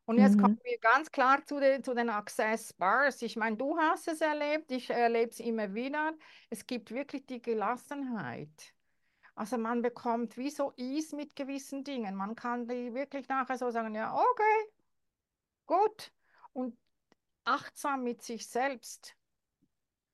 Und 0.07 0.19
jetzt 0.19 0.39
kommen 0.39 0.55
Mhm. 0.55 0.61
wir 0.65 0.79
ganz 0.81 1.11
klar 1.11 1.45
zu 1.47 1.61
den, 1.61 1.83
zu 1.83 1.95
den 1.95 2.11
Access 2.11 2.73
Bars. 2.75 3.23
Ich 3.23 3.37
meine, 3.37 3.57
du 3.57 3.79
hast 3.79 4.09
es 4.09 4.21
erlebt, 4.21 4.71
ich 4.71 4.91
erlebe 4.91 5.31
es 5.31 5.41
immer 5.41 5.73
wieder. 5.75 6.13
Es 6.51 6.67
gibt 6.67 6.91
wirklich 6.91 7.27
die 7.27 7.41
Gelassenheit. 7.43 8.75
Also 9.37 9.59
man 9.59 9.83
bekommt 9.83 10.37
wie 10.37 10.51
so 10.51 10.73
Ease 10.77 11.17
mit 11.17 11.37
gewissen 11.37 11.85
Dingen. 11.85 12.15
Man 12.17 12.35
kann 12.37 12.69
die 12.69 12.95
wirklich 12.95 13.29
nachher 13.29 13.59
so 13.59 13.71
sagen, 13.71 13.95
ja, 13.95 14.15
okay, 14.15 14.71
gut. 15.67 16.13
Und 16.53 16.77
achtsam 17.45 18.03
mit 18.05 18.23
sich 18.23 18.49
selbst. 18.49 19.17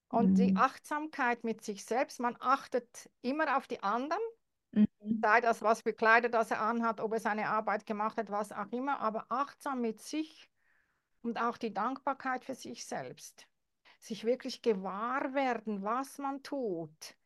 Und 0.09 0.39
die 0.39 0.51
Mhm. 0.51 0.57
Achtsamkeit 0.57 1.45
mit 1.45 1.63
sich 1.65 1.85
selbst, 1.85 2.21
man 2.21 2.37
achtet 2.41 3.11
immer 3.23 3.57
auf 3.57 3.67
die 3.69 3.83
anderen 3.83 4.21
Mhm. 4.73 5.23
sei 5.23 5.41
das, 5.41 5.63
was 5.63 5.83
für 5.83 5.93
Kleider 5.93 6.29
das 6.29 6.51
er 6.51 6.61
anhat, 6.63 7.01
ob 7.01 7.13
er 7.13 7.21
seine 7.21 7.49
Arbeit 7.49 7.87
gemacht 7.87 8.17
hat, 8.17 8.31
was 8.31 8.53
auch 8.53 8.71
immer, 8.73 9.01
aber 9.01 9.27
achtsam 9.29 9.81
mit 9.81 10.01
sich 10.01 10.51
und 11.23 11.41
auch 11.41 11.59
die 11.59 11.75
Dankbarkeit 11.75 12.45
für 12.45 12.55
sich 12.55 12.87
selbst. 12.87 13.47
Sich 13.99 14.25
wirklich 14.25 14.63
gewahr 14.63 15.35
werden, 15.35 15.83
was 15.83 16.19
man 16.19 16.43
tut 16.43 17.17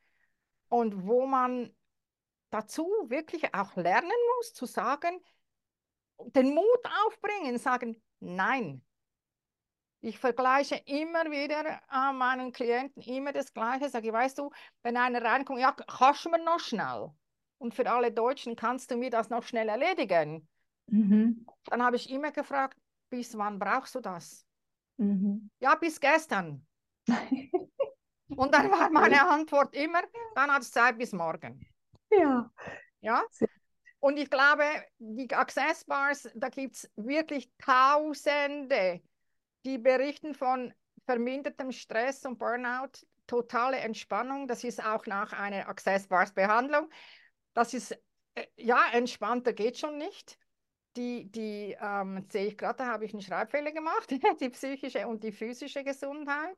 und 0.69 1.07
wo 1.07 1.27
man 1.27 1.75
dazu 2.51 2.85
wirklich 3.09 3.55
auch 3.55 3.77
lernen 3.77 4.11
muss, 4.39 4.55
zu 4.55 4.67
sagen, 4.67 5.21
den 6.19 6.55
Mut 6.55 6.81
aufbringen, 7.07 7.59
sagen, 7.59 8.03
nein. 8.21 8.84
Ich 10.05 10.19
vergleiche 10.19 10.77
immer 10.85 11.31
wieder 11.31 11.81
an 11.89 12.19
meinen 12.19 12.53
Klienten 12.53 13.03
immer 13.03 13.33
das 13.33 13.55
Gleiche. 13.55 13.89
Sage 13.89 14.09
ich, 14.09 14.13
weißt 14.13 14.39
du, 14.39 14.51
wenn 14.83 14.99
einer 14.99 15.23
reinkommt, 15.23 15.61
ja, 15.61 15.73
kannst 15.73 16.27
du 16.27 16.29
mir 16.29 16.45
noch 16.45 16.61
schnell? 16.61 17.11
Und 17.57 17.75
für 17.75 17.91
alle 17.91 18.13
Deutschen, 18.13 18.55
kannst 18.55 18.91
du 18.91 18.99
mir 18.99 19.09
das 19.09 19.31
noch 19.31 19.45
schnell 19.45 19.67
erledigen? 19.67 20.47
Mhm. 20.89 21.47
Dann 21.65 21.83
habe 21.83 21.97
ich 21.97 22.11
immer 22.11 22.33
gefragt, 22.33 22.77
bis 23.09 23.39
wann 23.39 23.59
brauchst 23.59 23.95
du 23.95 24.01
das? 24.01 24.45
Mhm. 24.99 25.49
Ja, 25.61 25.75
bis 25.75 25.99
gestern. 25.99 26.67
Und 28.29 28.55
dann 28.55 28.71
war 28.71 28.91
meine 28.91 29.27
Antwort 29.27 29.75
immer, 29.75 30.03
dann 30.35 30.51
hat 30.53 30.61
es 30.61 30.71
Zeit 30.71 30.99
bis 30.99 31.13
morgen. 31.13 31.67
Ja, 32.11 32.51
Ja? 33.01 33.23
Und 34.01 34.19
ich 34.19 34.29
glaube, 34.29 34.65
die 34.99 35.33
Access 35.35 35.83
Bars, 35.87 36.29
da 36.35 36.51
gibt 36.51 36.77
es 36.77 36.91
wirklich 36.95 37.51
Tausende, 37.57 39.01
die 39.65 39.79
berichten 39.79 40.35
von 40.35 40.73
vermindertem 41.07 41.73
Stress 41.73 42.25
und 42.25 42.39
Burnout, 42.39 43.07
totale 43.27 43.79
Entspannung. 43.79 44.47
Das 44.49 44.65
ist 44.65 44.85
auch 44.85 45.07
nach 45.07 45.33
einer 45.33 45.69
Access 45.69 46.07
Bars 46.07 46.33
Behandlung. 46.33 46.91
Das 47.55 47.75
ist, 47.75 47.93
äh, 48.35 48.47
ja, 48.57 48.81
entspannter 48.93 49.53
geht 49.53 49.79
schon 49.79 49.99
nicht. 49.99 50.39
Die, 50.97 51.31
die 51.31 51.77
ähm, 51.81 52.27
sehe 52.31 52.47
ich 52.47 52.57
gerade, 52.59 52.79
da 52.79 52.87
habe 52.87 53.05
ich 53.05 53.13
einen 53.13 53.23
Schreibfehler 53.23 53.73
gemacht, 53.73 54.11
die 54.41 54.49
psychische 54.51 55.09
und 55.09 55.25
die 55.25 55.33
physische 55.33 55.83
Gesundheit. 55.83 56.57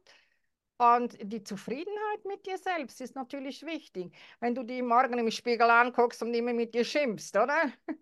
Und 0.78 1.16
die 1.22 1.42
Zufriedenheit 1.42 2.24
mit 2.26 2.44
dir 2.44 2.58
selbst 2.58 3.00
ist 3.00 3.14
natürlich 3.14 3.64
wichtig. 3.64 4.14
Wenn 4.40 4.54
du 4.54 4.62
die 4.62 4.82
morgen 4.82 5.18
im 5.18 5.30
Spiegel 5.30 5.70
anguckst 5.70 6.22
und 6.22 6.34
immer 6.34 6.52
mit 6.52 6.74
dir 6.74 6.84
schimpfst, 6.84 7.34
oder? 7.34 7.72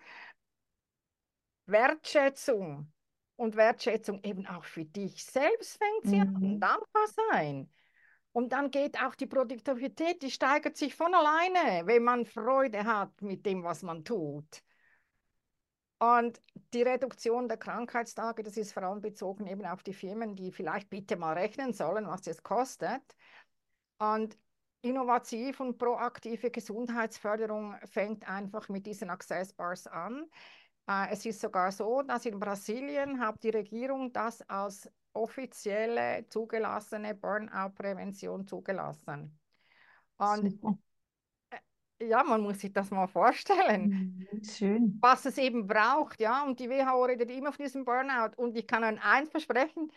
Wertschätzung 1.67 2.93
und 3.37 3.57
Wertschätzung 3.57 4.23
eben 4.23 4.47
auch 4.47 4.65
für 4.65 4.85
dich 4.85 5.25
selbst 5.25 5.79
fängt 5.79 6.05
sie 6.05 6.21
an. 6.21 6.35
Mhm. 6.35 6.61
Dankbar 6.61 7.07
sein. 7.31 7.71
Und 8.33 8.53
dann 8.53 8.71
geht 8.71 9.01
auch 9.01 9.15
die 9.15 9.27
Produktivität, 9.27 10.23
die 10.23 10.31
steigert 10.31 10.77
sich 10.77 10.95
von 10.95 11.15
alleine, 11.15 11.87
wenn 11.87 12.03
man 12.03 12.27
Freude 12.27 12.85
hat 12.85 13.23
mit 13.23 13.47
dem, 13.47 13.63
was 13.63 13.83
man 13.83 14.05
tut. 14.05 14.63
Und 15.99 16.43
die 16.73 16.83
Reduktion 16.83 17.49
der 17.49 17.57
Krankheitstage, 17.57 18.43
das 18.43 18.57
ist 18.57 18.73
vor 18.73 18.83
allem 18.83 19.01
bezogen 19.01 19.47
eben 19.47 19.65
auf 19.65 19.83
die 19.83 19.95
Firmen, 19.95 20.35
die 20.35 20.51
vielleicht 20.51 20.91
bitte 20.91 21.17
mal 21.17 21.35
rechnen 21.35 21.73
sollen, 21.73 22.07
was 22.07 22.23
das 22.23 22.43
kostet. 22.43 23.03
Und 23.99 24.37
innovativ 24.83 25.61
und 25.61 25.79
proaktive 25.79 26.51
Gesundheitsförderung 26.51 27.77
fängt 27.85 28.29
einfach 28.29 28.69
mit 28.69 28.85
diesen 28.87 29.11
Access 29.11 29.53
Bars 29.53 29.87
an. 29.87 30.29
Äh, 30.87 31.13
es 31.13 31.25
ist 31.25 31.41
sogar 31.41 31.73
so, 31.73 32.03
dass 32.03 32.27
in 32.27 32.39
Brasilien 32.39 33.21
hat 33.21 33.43
die 33.43 33.51
Regierung 33.51 34.13
das 34.13 34.43
als 34.49 34.91
offizielle 35.13 36.27
zugelassene 36.29 37.15
Burnout-Prävention 37.15 38.47
zugelassen. 38.47 39.39
Und 40.17 40.51
Super. 40.51 40.79
Äh, 41.51 42.07
ja, 42.09 42.23
man 42.23 42.43
muss 42.43 42.61
sich 42.61 42.73
das 42.73 42.91
mal 42.91 43.07
vorstellen, 43.07 44.27
mhm, 44.31 44.45
Schön. 44.45 44.99
was 45.01 45.25
es 45.25 45.39
eben 45.39 45.67
braucht, 45.67 46.21
ja. 46.21 46.45
Und 46.45 46.61
die 46.61 46.69
WHO 46.69 47.05
redet 47.05 47.31
immer 47.31 47.53
von 47.53 47.65
diesem 47.65 47.85
Burnout. 47.85 48.37
Und 48.37 48.57
ich 48.57 48.67
kann 48.67 48.85
euch 48.85 49.03
eins 49.03 49.31
versprechen: 49.31 49.91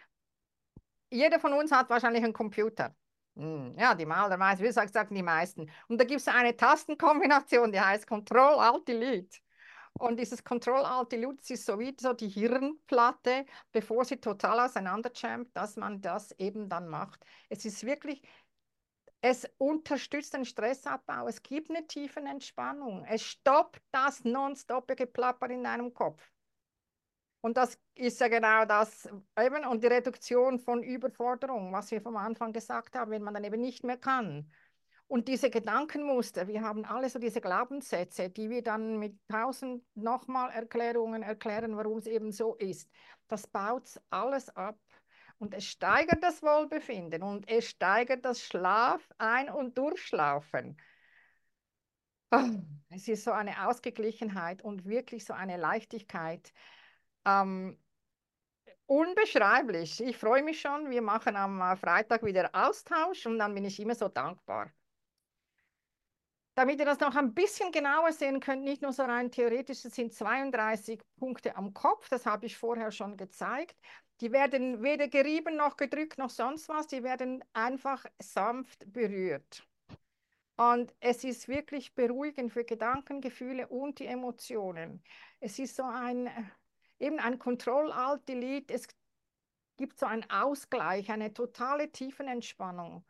Jeder 1.11 1.39
von 1.39 1.53
uns 1.53 1.71
hat 1.71 1.89
wahrscheinlich 1.89 2.23
einen 2.23 2.33
Computer. 2.33 2.95
Hm, 3.35 3.75
ja, 3.77 3.93
die 3.93 4.07
allermeisten, 4.07 4.63
wie 4.63 4.67
gesagt, 4.67 4.93
sagen 4.93 5.13
die 5.13 5.21
meisten. 5.21 5.69
Und 5.87 5.99
da 5.99 6.05
gibt 6.05 6.21
es 6.21 6.27
eine 6.27 6.55
Tastenkombination, 6.55 7.71
die 7.71 7.79
heißt 7.79 8.07
Control-Alt-Delete. 8.07 9.37
Und 9.99 10.19
dieses 10.19 10.43
Control-Alt-Delete 10.43 11.53
ist 11.53 11.65
so 11.65 11.79
wie 11.79 11.95
so 11.99 12.13
die 12.13 12.29
Hirnplatte, 12.29 13.45
bevor 13.71 14.05
sie 14.05 14.17
total 14.17 14.59
auseinanderjammt, 14.59 15.55
dass 15.55 15.75
man 15.75 16.01
das 16.01 16.31
eben 16.33 16.69
dann 16.69 16.87
macht. 16.87 17.25
Es 17.49 17.65
ist 17.65 17.83
wirklich, 17.83 18.21
es 19.21 19.49
unterstützt 19.57 20.33
den 20.33 20.45
Stressabbau, 20.45 21.27
es 21.27 21.41
gibt 21.41 21.69
eine 21.69 21.87
tiefe 21.87 22.19
Entspannung, 22.19 23.05
es 23.05 23.23
stoppt 23.23 23.81
das 23.91 24.23
nonstopige 24.23 25.07
Geplapper 25.07 25.49
in 25.49 25.63
deinem 25.63 25.93
Kopf. 25.93 26.31
Und 27.41 27.57
das 27.57 27.79
ist 27.95 28.19
ja 28.19 28.27
genau 28.27 28.65
das 28.65 29.07
eben 29.39 29.65
und 29.65 29.83
die 29.83 29.87
Reduktion 29.87 30.59
von 30.59 30.83
Überforderung, 30.83 31.71
was 31.71 31.91
wir 31.91 32.01
vom 32.01 32.17
Anfang 32.17 32.51
gesagt 32.51 32.95
haben, 32.95 33.11
wenn 33.11 33.23
man 33.23 33.33
dann 33.33 33.43
eben 33.43 33.61
nicht 33.61 33.83
mehr 33.83 33.97
kann. 33.97 34.51
Und 35.07 35.29
diese 35.29 35.49
Gedankenmuster, 35.49 36.47
wir 36.47 36.61
haben 36.61 36.83
alle 36.83 37.09
so 37.09 37.17
diese 37.17 37.39
Glaubenssätze, 37.39 38.29
die 38.29 38.49
wir 38.49 38.61
dann 38.61 38.99
mit 38.99 39.17
tausend 39.29 39.83
nochmal 39.95 40.51
Erklärungen 40.51 41.23
erklären, 41.23 41.77
warum 41.77 41.99
es 41.99 42.07
eben 42.07 42.31
so 42.31 42.55
ist. 42.55 42.89
Das 43.29 43.47
baut 43.47 44.01
alles 44.09 44.49
ab. 44.49 44.77
Und 45.39 45.53
es 45.53 45.65
steigert 45.65 46.23
das 46.23 46.41
Wohlbefinden 46.41 47.21
und 47.23 47.47
es 47.47 47.69
steigert 47.69 48.25
das 48.25 48.41
Schlaf, 48.41 49.07
Ein- 49.17 49.49
und 49.49 49.77
Durchschlafen. 49.77 50.77
Es 52.89 53.07
ist 53.07 53.23
so 53.23 53.31
eine 53.31 53.67
Ausgeglichenheit 53.67 54.61
und 54.61 54.85
wirklich 54.85 55.23
so 55.23 55.33
eine 55.33 55.57
Leichtigkeit. 55.57 56.51
Ähm, 57.25 57.77
unbeschreiblich. 58.85 60.01
Ich 60.01 60.17
freue 60.17 60.43
mich 60.43 60.59
schon. 60.59 60.89
Wir 60.89 61.01
machen 61.01 61.35
am 61.35 61.61
äh, 61.61 61.75
Freitag 61.75 62.23
wieder 62.23 62.49
Austausch 62.53 63.25
und 63.25 63.37
dann 63.39 63.53
bin 63.53 63.65
ich 63.65 63.79
immer 63.79 63.95
so 63.95 64.07
dankbar. 64.07 64.71
Damit 66.57 66.79
ihr 66.79 66.85
das 66.85 66.99
noch 66.99 67.15
ein 67.15 67.35
bisschen 67.35 67.71
genauer 67.71 68.11
sehen 68.11 68.39
könnt, 68.39 68.63
nicht 68.63 68.81
nur 68.81 68.91
so 68.91 69.03
rein 69.03 69.29
theoretisch, 69.29 69.85
es 69.85 69.93
sind 69.93 70.11
32 70.11 70.99
Punkte 71.15 71.55
am 71.55 71.71
Kopf, 71.71 72.09
das 72.09 72.25
habe 72.25 72.47
ich 72.47 72.57
vorher 72.57 72.89
schon 72.91 73.15
gezeigt. 73.15 73.75
Die 74.21 74.31
werden 74.31 74.81
weder 74.81 75.07
gerieben 75.07 75.55
noch 75.55 75.77
gedrückt 75.77 76.17
noch 76.17 76.31
sonst 76.31 76.67
was, 76.67 76.87
die 76.87 77.03
werden 77.03 77.43
einfach 77.53 78.07
sanft 78.17 78.91
berührt. 78.91 79.67
Und 80.55 80.95
es 80.99 81.23
ist 81.23 81.47
wirklich 81.47 81.93
beruhigend 81.93 82.51
für 82.51 82.63
Gedanken, 82.63 83.21
Gefühle 83.21 83.67
und 83.67 83.99
die 83.99 84.07
Emotionen. 84.07 85.03
Es 85.39 85.59
ist 85.59 85.75
so 85.75 85.83
ein 85.83 86.27
eben 86.97 87.19
ein 87.19 87.37
Control-Alt-Delete. 87.37 88.73
Es 88.73 88.87
gibt 89.77 89.99
so 89.99 90.07
einen 90.07 90.27
Ausgleich, 90.31 91.11
eine 91.11 91.31
totale 91.31 91.91
Tiefenentspannung. 91.91 93.05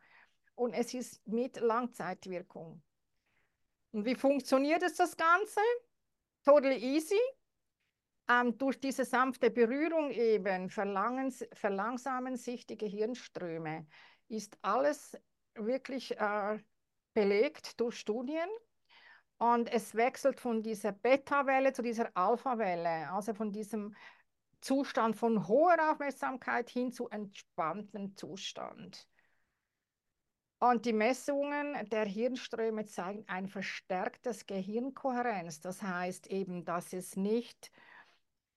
Und 0.56 0.74
es 0.74 0.94
ist 0.94 1.26
mit 1.26 1.62
Langzeitwirkung. 1.62 2.84
Und 3.92 4.06
wie 4.06 4.16
funktioniert 4.16 4.84
es 4.84 4.96
das 4.96 5.16
Ganze? 5.16 5.62
Totally 6.44 6.78
easy. 6.78 7.20
Ähm, 8.30 8.58
durch 8.58 8.80
diese 8.80 9.06
sanfte 9.06 9.50
Berührung 9.50 10.12
eben 10.12 10.70
verlangsamen 10.70 12.36
sich 12.36 12.66
die 12.68 12.78
Gehirnströme. 12.78 13.88
Ist 14.28 14.58
alles 14.62 15.18
wirklich 15.56 16.18
äh, 16.20 16.60
belegt 17.14 17.80
durch 17.80 17.98
Studien. 17.98 18.50
Und 19.38 19.72
es 19.72 19.96
wechselt 19.96 20.40
von 20.40 20.64
dieser 20.64 20.92
Beta-Welle 20.92 21.72
zu 21.72 21.82
dieser 21.82 22.10
Alpha-Welle, 22.16 23.12
also 23.12 23.34
von 23.34 23.52
diesem 23.52 23.96
Zustand 24.62 25.16
von 25.16 25.48
hoher 25.48 25.92
Aufmerksamkeit 25.92 26.70
hin 26.70 26.92
zu 26.92 27.08
entspanntem 27.10 28.16
Zustand. 28.18 29.08
Und 30.60 30.86
die 30.86 30.94
Messungen 30.94 31.88
der 31.90 32.06
Hirnströme 32.06 32.86
zeigen 32.86 33.24
ein 33.28 33.48
verstärktes 33.48 34.48
Gehirnkohärenz. 34.48 35.62
Das 35.62 35.84
heißt 35.84 36.28
eben, 36.28 36.66
dass 36.66 36.94
es 36.94 37.16
nicht, 37.16 37.72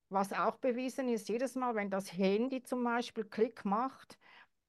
was 0.09 0.33
auch 0.33 0.57
bewiesen 0.57 1.09
ist, 1.09 1.29
jedes 1.29 1.57
Mal, 1.57 1.75
wenn 1.75 1.91
das 1.91 2.13
Handy 2.13 2.63
zum 2.63 2.83
Beispiel 2.85 3.25
Klick 3.25 3.65
macht, 3.67 4.19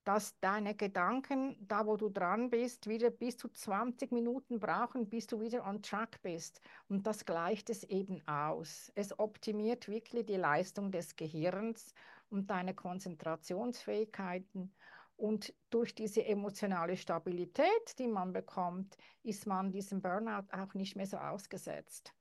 dass 0.03 0.37
deine 0.39 0.75
Gedanken, 0.75 1.55
da 1.67 1.85
wo 1.85 1.95
du 1.95 2.09
dran 2.09 2.49
bist, 2.49 2.87
wieder 2.87 3.11
bis 3.11 3.37
zu 3.37 3.49
20 3.49 4.11
Minuten 4.11 4.59
brauchen, 4.59 5.09
bis 5.09 5.27
du 5.27 5.39
wieder 5.39 5.65
on 5.65 5.81
track 5.81 6.21
bist. 6.23 6.59
Und 6.89 7.05
das 7.07 7.25
gleicht 7.25 7.69
es 7.69 7.83
eben 7.83 8.27
aus. 8.27 8.91
Es 8.95 9.17
optimiert 9.19 9.87
wirklich 9.87 10.25
die 10.25 10.37
Leistung 10.37 10.91
des 10.91 11.15
Gehirns 11.15 11.93
und 12.29 12.49
deine 12.49 12.73
Konzentrationsfähigkeiten. 12.73 14.73
Und 15.21 15.53
durch 15.69 15.93
diese 15.93 16.25
emotionale 16.25 16.97
Stabilität, 16.97 17.99
die 17.99 18.07
man 18.07 18.33
bekommt, 18.33 18.97
ist 19.21 19.45
man 19.45 19.71
diesem 19.71 20.01
Burnout 20.01 20.47
auch 20.51 20.73
nicht 20.73 20.95
mehr 20.95 21.05
so 21.05 21.17
ausgesetzt. 21.17 22.15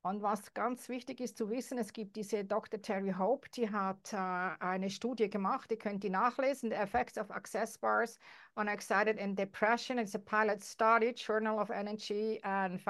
Und 0.00 0.22
was 0.22 0.54
ganz 0.54 0.88
wichtig 0.88 1.20
ist 1.20 1.36
zu 1.36 1.50
wissen, 1.50 1.76
es 1.76 1.92
gibt 1.92 2.16
diese 2.16 2.42
Dr. 2.42 2.80
Terry 2.80 3.12
Hope, 3.12 3.50
die 3.50 3.70
hat 3.70 4.14
äh, 4.14 4.16
eine 4.16 4.88
Studie 4.88 5.28
gemacht, 5.28 5.70
ihr 5.72 5.76
könnt 5.76 6.02
die 6.02 6.08
nachlesen, 6.08 6.70
The 6.70 6.76
Effects 6.76 7.18
of 7.18 7.30
Access 7.30 7.76
Bars 7.76 8.18
on 8.56 8.66
Excited 8.66 9.20
and 9.20 9.38
Depression. 9.38 9.98
It's 9.98 10.14
a 10.14 10.18
pilot 10.18 10.64
study, 10.64 11.12
Journal 11.14 11.58
of 11.58 11.68
Energy 11.68 12.40
and 12.44 12.80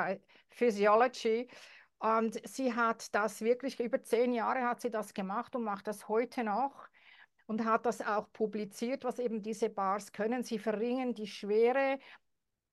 Physiology. 0.50 1.48
Und 1.98 2.40
sie 2.48 2.72
hat 2.72 3.12
das 3.12 3.40
wirklich, 3.40 3.80
über 3.80 4.00
zehn 4.04 4.32
Jahre 4.34 4.62
hat 4.62 4.82
sie 4.82 4.90
das 4.90 5.14
gemacht 5.14 5.56
und 5.56 5.64
macht 5.64 5.88
das 5.88 6.08
heute 6.08 6.44
noch 6.44 6.88
und 7.46 7.64
hat 7.64 7.86
das 7.86 8.00
auch 8.00 8.32
publiziert, 8.32 9.04
was 9.04 9.18
eben 9.18 9.42
diese 9.42 9.68
Bars 9.68 10.12
können. 10.12 10.44
Sie 10.44 10.58
verringern 10.58 11.14
die 11.14 11.26
Schwere 11.26 11.98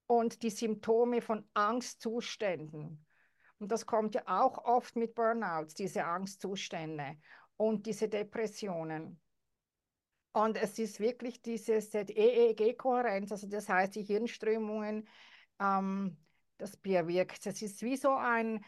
und 0.07 0.43
die 0.43 0.49
Symptome 0.49 1.21
von 1.21 1.47
Angstzuständen. 1.53 3.05
Und 3.60 3.71
das 3.71 3.86
kommt 3.86 4.15
ja 4.15 4.23
auch 4.25 4.63
oft 4.65 4.95
mit 4.95 5.13
Burnouts, 5.13 5.73
diese 5.73 6.03
Angstzustände 6.05 7.17
und 7.57 7.86
diese 7.86 8.10
Depressionen. 8.10 9.19
Und 10.34 10.57
es 10.57 10.79
ist 10.79 10.99
wirklich 10.99 11.41
diese 11.41 11.73
EEG-Kohärenz, 11.73 13.31
also 13.31 13.47
das 13.47 13.67
heißt 13.67 13.95
die 13.95 14.03
Hirnströmungen, 14.03 15.07
ähm, 15.60 16.17
das 16.57 16.77
bewirkt. 16.77 17.45
Es 17.45 17.62
ist 17.62 17.81
wie 17.84 17.97
so 17.97 18.13
ein, 18.13 18.63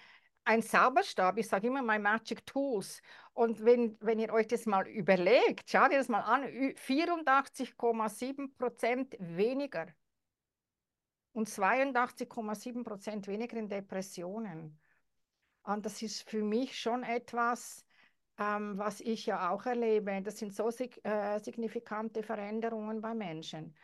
ein 0.45 0.61
Zauberstab, 0.61 1.37
ich 1.37 1.47
sage 1.47 1.67
immer 1.67 1.81
my 1.81 1.99
Magic 1.99 2.45
Tools. 2.45 3.01
Und 3.33 3.63
wenn, 3.63 3.97
wenn 4.01 4.19
ihr 4.19 4.31
euch 4.31 4.47
das 4.47 4.65
mal 4.65 4.87
überlegt, 4.87 5.69
schaut 5.69 5.91
ihr 5.91 5.97
das 5.97 6.09
mal 6.09 6.21
an, 6.21 6.43
84,7 6.43 8.55
Prozent 8.57 9.15
weniger 9.19 9.87
und 11.31 11.47
82,7 11.47 12.83
Prozent 12.83 13.27
weniger 13.27 13.57
in 13.57 13.69
Depressionen. 13.69 14.79
Und 15.63 15.85
das 15.85 16.01
ist 16.01 16.29
für 16.29 16.43
mich 16.43 16.79
schon 16.79 17.03
etwas, 17.03 17.85
ähm, 18.37 18.77
was 18.77 19.01
ich 19.01 19.25
ja 19.25 19.49
auch 19.49 19.65
erlebe. 19.65 20.21
Das 20.21 20.37
sind 20.37 20.53
so 20.53 20.69
sig 20.69 21.03
äh, 21.05 21.39
signifikante 21.39 22.21
Veränderungen 22.21 23.01
bei 23.01 23.13
Menschen. 23.13 23.75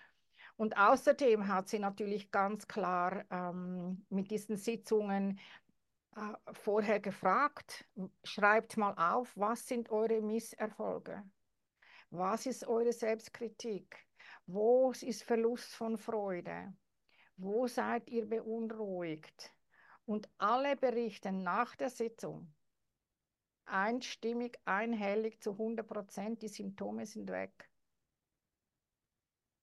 Und 0.58 0.78
außerdem 0.78 1.48
hat 1.48 1.70
sie 1.70 1.80
natürlich 1.80 2.32
ganz 2.32 2.68
klar 2.68 3.24
ähm, 3.32 4.06
mit 4.10 4.30
diesen 4.30 4.58
Sitzungen 4.58 5.40
vorher 6.52 7.00
gefragt, 7.00 7.86
schreibt 8.24 8.78
mal 8.78 8.94
auf, 8.94 9.36
was 9.36 9.68
sind 9.68 9.90
eure 9.90 10.22
Misserfolge? 10.22 11.24
Was 12.10 12.46
ist 12.46 12.68
eure 12.68 12.92
Selbstkritik? 12.92 14.08
Wo 14.46 14.92
ist 14.92 15.24
Verlust 15.24 15.76
von 15.76 15.98
Freude? 15.98 16.74
Wo 17.38 17.68
seid 17.68 18.10
ihr 18.10 18.28
beunruhigt? 18.28 19.54
Und 20.06 20.30
alle 20.38 20.76
berichten 20.76 21.44
nach 21.44 21.76
der 21.76 21.90
Sitzung 21.90 22.54
einstimmig, 23.70 24.60
einhellig 24.66 25.42
zu 25.42 25.52
100 25.52 25.88
Prozent, 25.88 26.42
die 26.42 26.48
Symptome 26.48 27.06
sind 27.06 27.30
weg. 27.30 27.69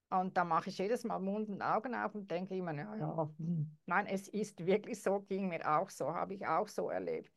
Und 0.09 0.37
da 0.37 0.45
mache 0.45 0.69
ich 0.69 0.77
jedes 0.77 1.03
Mal 1.03 1.19
Mund 1.19 1.49
und 1.49 1.61
Augen 1.61 1.93
auf 1.93 2.15
und 2.15 2.31
denke 2.31 2.55
immer, 2.55 2.73
ja, 2.73 2.95
ja, 2.95 3.29
hm. 3.37 3.77
nein, 3.85 4.05
es 4.07 4.27
ist 4.29 4.65
wirklich 4.65 5.01
so, 5.01 5.19
ging 5.21 5.49
mir 5.49 5.67
auch 5.69 5.89
so, 5.89 6.13
habe 6.13 6.35
ich 6.35 6.47
auch 6.47 6.67
so 6.67 6.89
erlebt. 6.89 7.31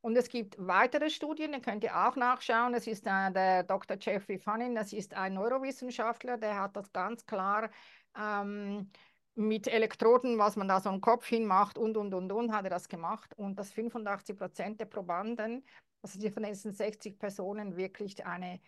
Und 0.00 0.16
es 0.16 0.28
gibt 0.28 0.56
weitere 0.58 1.08
Studien, 1.08 1.52
die 1.52 1.60
könnt 1.60 1.82
ihr 1.82 1.96
auch 1.96 2.14
nachschauen. 2.16 2.74
Es 2.74 2.86
ist 2.86 3.06
äh, 3.06 3.32
der 3.32 3.62
Dr. 3.62 3.96
Jeffrey 3.98 4.38
Fannin, 4.38 4.74
das 4.74 4.92
ist 4.92 5.14
ein 5.14 5.32
Neurowissenschaftler, 5.34 6.36
der 6.36 6.60
hat 6.60 6.76
das 6.76 6.92
ganz 6.92 7.24
klar 7.24 7.70
ähm, 8.14 8.90
mit 9.34 9.66
Elektroden, 9.66 10.36
was 10.36 10.56
man 10.56 10.68
da 10.68 10.80
so 10.80 10.90
im 10.90 11.00
Kopf 11.00 11.26
hinmacht 11.26 11.78
und, 11.78 11.96
und, 11.96 12.12
und, 12.12 12.30
und, 12.30 12.52
hat 12.52 12.64
er 12.64 12.70
das 12.70 12.88
gemacht. 12.88 13.32
Und 13.36 13.58
dass 13.58 13.72
85 13.72 14.36
Prozent 14.36 14.80
der 14.80 14.84
Probanden, 14.84 15.64
also 16.02 16.18
die 16.18 16.30
von 16.30 16.42
diesen 16.42 16.72
60 16.72 17.18
Personen, 17.18 17.76
wirklich 17.76 18.26
eine 18.26 18.60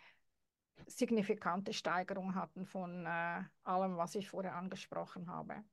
signifikante 0.86 1.72
Steigerung 1.72 2.34
hatten 2.34 2.66
von 2.66 3.06
äh, 3.06 3.42
allem, 3.64 3.96
was 3.96 4.14
ich 4.14 4.28
vorher 4.28 4.54
angesprochen 4.54 5.28
habe. 5.28 5.64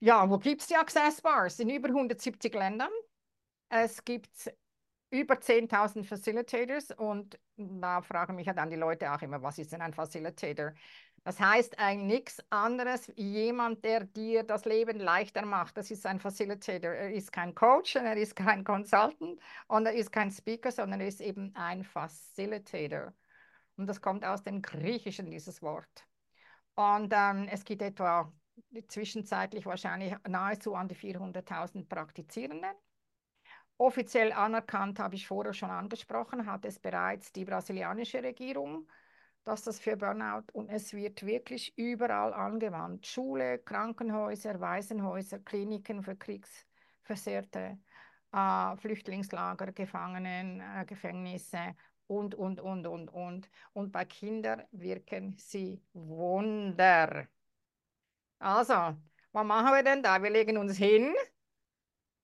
Ja, 0.00 0.28
wo 0.28 0.38
gibt 0.38 0.60
es 0.60 0.66
die 0.66 0.76
Access 0.76 1.22
Bars? 1.22 1.58
In 1.60 1.70
über 1.70 1.88
170 1.88 2.52
Ländern. 2.54 2.90
Es 3.70 4.04
gibt 4.04 4.52
über 5.10 5.34
10.000 5.34 6.04
Facilitators 6.04 6.90
und 6.90 7.38
da 7.56 8.02
fragen 8.02 8.34
mich 8.34 8.46
ja 8.46 8.52
dann 8.52 8.70
die 8.70 8.76
Leute 8.76 9.12
auch 9.12 9.22
immer, 9.22 9.40
was 9.42 9.58
ist 9.58 9.72
denn 9.72 9.80
ein 9.80 9.94
Facilitator? 9.94 10.72
Das 11.24 11.40
heißt 11.40 11.78
eigentlich 11.78 12.18
nichts 12.18 12.44
anderes, 12.50 13.10
jemand, 13.16 13.82
der 13.82 14.04
dir 14.04 14.42
das 14.42 14.66
Leben 14.66 14.98
leichter 15.00 15.46
macht. 15.46 15.76
Das 15.78 15.90
ist 15.90 16.04
ein 16.04 16.20
Facilitator. 16.20 16.90
Er 16.90 17.12
ist 17.12 17.32
kein 17.32 17.54
Coach, 17.54 17.96
er 17.96 18.16
ist 18.16 18.36
kein 18.36 18.62
Consultant 18.62 19.40
und 19.66 19.86
er 19.86 19.94
ist 19.94 20.12
kein 20.12 20.30
Speaker, 20.30 20.70
sondern 20.70 21.00
er 21.00 21.08
ist 21.08 21.22
eben 21.22 21.54
ein 21.56 21.82
Facilitator. 21.82 23.14
Und 23.76 23.86
das 23.86 24.02
kommt 24.02 24.24
aus 24.24 24.42
dem 24.42 24.60
Griechischen, 24.60 25.30
dieses 25.30 25.62
Wort. 25.62 26.06
Und 26.74 27.12
ähm, 27.16 27.48
es 27.50 27.64
gibt 27.64 27.80
etwa 27.80 28.30
zwischenzeitlich 28.88 29.64
wahrscheinlich 29.64 30.14
nahezu 30.28 30.74
an 30.74 30.88
die 30.88 30.94
400.000 30.94 31.88
Praktizierenden. 31.88 32.70
Offiziell 33.78 34.32
anerkannt, 34.32 34.98
habe 34.98 35.14
ich 35.14 35.26
vorher 35.26 35.54
schon 35.54 35.70
angesprochen, 35.70 36.46
hat 36.46 36.64
es 36.66 36.78
bereits 36.78 37.32
die 37.32 37.44
brasilianische 37.44 38.22
Regierung, 38.22 38.86
dass 39.44 39.62
das 39.62 39.78
für 39.78 39.96
Burnout 39.96 40.44
und 40.52 40.70
es 40.70 40.92
wird 40.94 41.24
wirklich 41.24 41.76
überall 41.76 42.32
angewandt. 42.32 43.06
Schule, 43.06 43.58
Krankenhäuser, 43.58 44.60
Waisenhäuser, 44.60 45.38
Kliniken 45.40 46.02
für 46.02 46.16
Kriegsversehrte, 46.16 47.78
äh, 48.32 48.76
Flüchtlingslager, 48.76 49.72
Gefangenen, 49.72 50.60
äh, 50.60 50.84
Gefängnisse 50.86 51.76
und, 52.06 52.34
und, 52.34 52.60
und, 52.60 52.86
und, 52.86 53.08
und. 53.10 53.50
Und 53.74 53.92
bei 53.92 54.04
Kindern 54.06 54.62
wirken 54.72 55.36
sie 55.38 55.82
Wunder. 55.92 57.28
Also, 58.38 58.96
was 59.32 59.46
machen 59.46 59.72
wir 59.72 59.82
denn 59.82 60.02
da? 60.02 60.22
Wir 60.22 60.30
legen 60.30 60.56
uns 60.56 60.76
hin 60.76 61.14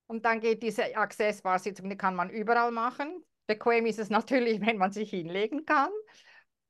und 0.06 0.24
dann 0.24 0.40
geht 0.40 0.62
diese 0.62 0.96
Access-Bar-Sitzung, 0.96 1.88
die 1.88 1.96
kann 1.96 2.14
man 2.14 2.30
überall 2.30 2.70
machen. 2.70 3.24
Bequem 3.46 3.86
ist 3.86 3.98
es 3.98 4.10
natürlich, 4.10 4.60
wenn 4.66 4.78
man 4.78 4.92
sich 4.92 5.10
hinlegen 5.10 5.66
kann. 5.66 5.90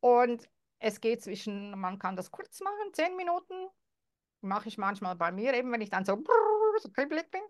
Und 0.00 0.48
es 0.78 1.00
geht 1.00 1.22
zwischen, 1.22 1.78
man 1.78 1.98
kann 1.98 2.16
das 2.16 2.30
kurz 2.30 2.60
machen, 2.60 2.92
zehn 2.92 3.16
Minuten. 3.16 3.54
Mache 4.40 4.68
ich 4.68 4.78
manchmal 4.78 5.16
bei 5.16 5.30
mir, 5.30 5.54
eben 5.54 5.70
wenn 5.70 5.82
ich 5.82 5.90
dann 5.90 6.04
so, 6.04 6.16
brrr, 6.16 6.78
so 6.80 6.90
kribbelig 6.90 7.30
bin. 7.30 7.42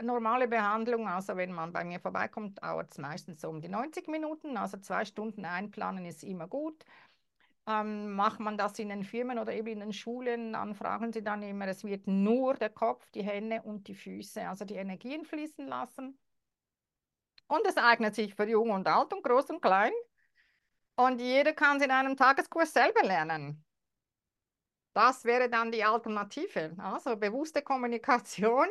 Normale 0.00 0.46
Behandlung, 0.46 1.08
also 1.08 1.36
wenn 1.36 1.52
man 1.52 1.72
bei 1.72 1.84
mir 1.84 1.98
vorbeikommt, 2.00 2.62
dauert 2.62 2.90
es 2.92 2.98
meistens 2.98 3.40
so 3.40 3.48
um 3.48 3.60
die 3.60 3.68
90 3.68 4.08
Minuten. 4.08 4.56
Also 4.56 4.78
zwei 4.78 5.04
Stunden 5.04 5.44
einplanen 5.44 6.04
ist 6.04 6.22
immer 6.22 6.46
gut. 6.46 6.84
Ähm, 7.68 8.14
macht 8.14 8.40
man 8.40 8.56
das 8.56 8.78
in 8.78 8.88
den 8.88 9.04
Firmen 9.04 9.38
oder 9.38 9.52
eben 9.52 9.68
in 9.68 9.80
den 9.80 9.92
Schulen, 9.92 10.54
dann 10.54 10.74
fragen 10.74 11.12
sie 11.12 11.22
dann 11.22 11.42
immer, 11.42 11.66
es 11.68 11.84
wird 11.84 12.06
nur 12.06 12.54
der 12.54 12.70
Kopf, 12.70 13.10
die 13.10 13.22
Hände 13.22 13.60
und 13.62 13.88
die 13.88 13.94
Füße, 13.94 14.48
also 14.48 14.64
die 14.64 14.76
Energien 14.76 15.26
fließen 15.26 15.66
lassen. 15.66 16.18
Und 17.46 17.66
es 17.66 17.76
eignet 17.76 18.14
sich 18.14 18.34
für 18.34 18.48
Jung 18.48 18.70
und 18.70 18.86
Alt 18.86 19.12
und 19.12 19.22
Groß 19.22 19.50
und 19.50 19.60
Klein. 19.60 19.92
Und 20.98 21.20
jeder 21.20 21.52
kann 21.52 21.76
es 21.76 21.84
in 21.84 21.92
einem 21.92 22.16
Tageskurs 22.16 22.72
selber 22.72 23.04
lernen. 23.04 23.64
Das 24.94 25.24
wäre 25.24 25.48
dann 25.48 25.70
die 25.70 25.84
Alternative. 25.84 26.74
Also 26.76 27.16
bewusste 27.16 27.62
Kommunikation, 27.62 28.66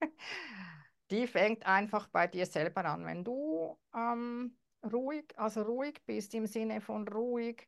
die 1.10 1.26
fängt 1.26 1.66
einfach 1.66 2.06
bei 2.06 2.28
dir 2.28 2.46
selber 2.46 2.84
an. 2.84 3.04
Wenn 3.04 3.24
du 3.24 3.76
ähm, 3.96 4.56
ruhig, 4.92 5.24
also 5.36 5.62
ruhig 5.62 6.00
bist 6.06 6.34
im 6.34 6.46
Sinne 6.46 6.80
von 6.80 7.08
ruhig, 7.08 7.66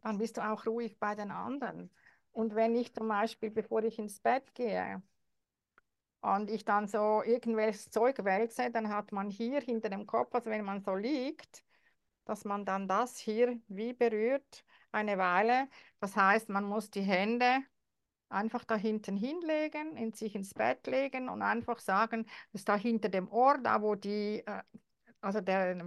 dann 0.00 0.16
bist 0.16 0.38
du 0.38 0.40
auch 0.40 0.64
ruhig 0.64 0.98
bei 0.98 1.14
den 1.14 1.30
anderen. 1.30 1.94
Und 2.30 2.54
wenn 2.54 2.74
ich 2.74 2.94
zum 2.94 3.06
Beispiel, 3.06 3.50
bevor 3.50 3.82
ich 3.82 3.98
ins 3.98 4.18
Bett 4.18 4.54
gehe 4.54 5.02
und 6.22 6.48
ich 6.48 6.64
dann 6.64 6.88
so 6.88 7.22
irgendwelches 7.22 7.90
Zeug 7.90 8.24
wälze, 8.24 8.70
dann 8.70 8.88
hat 8.88 9.12
man 9.12 9.28
hier 9.28 9.60
hinter 9.60 9.90
dem 9.90 10.06
Kopf, 10.06 10.34
also 10.34 10.48
wenn 10.48 10.64
man 10.64 10.80
so 10.80 10.94
liegt, 10.94 11.62
dass 12.24 12.44
man 12.44 12.64
dann 12.64 12.88
das 12.88 13.18
hier 13.18 13.58
wie 13.68 13.92
berührt 13.92 14.64
eine 14.92 15.18
Weile. 15.18 15.68
Das 16.00 16.16
heißt, 16.16 16.48
man 16.48 16.64
muss 16.64 16.90
die 16.90 17.02
Hände 17.02 17.60
einfach 18.28 18.64
da 18.64 18.76
hinten 18.76 19.16
hinlegen, 19.16 19.96
in 19.96 20.12
sich 20.12 20.34
ins 20.34 20.54
Bett 20.54 20.86
legen 20.86 21.28
und 21.28 21.42
einfach 21.42 21.78
sagen, 21.78 22.24
das 22.52 22.62
ist 22.62 22.68
da 22.68 22.76
hinter 22.76 23.08
dem 23.08 23.30
Ohr, 23.30 23.58
da 23.58 23.82
wo 23.82 23.94
die, 23.94 24.42
äh, 24.46 24.62
also 25.20 25.40
der, 25.40 25.84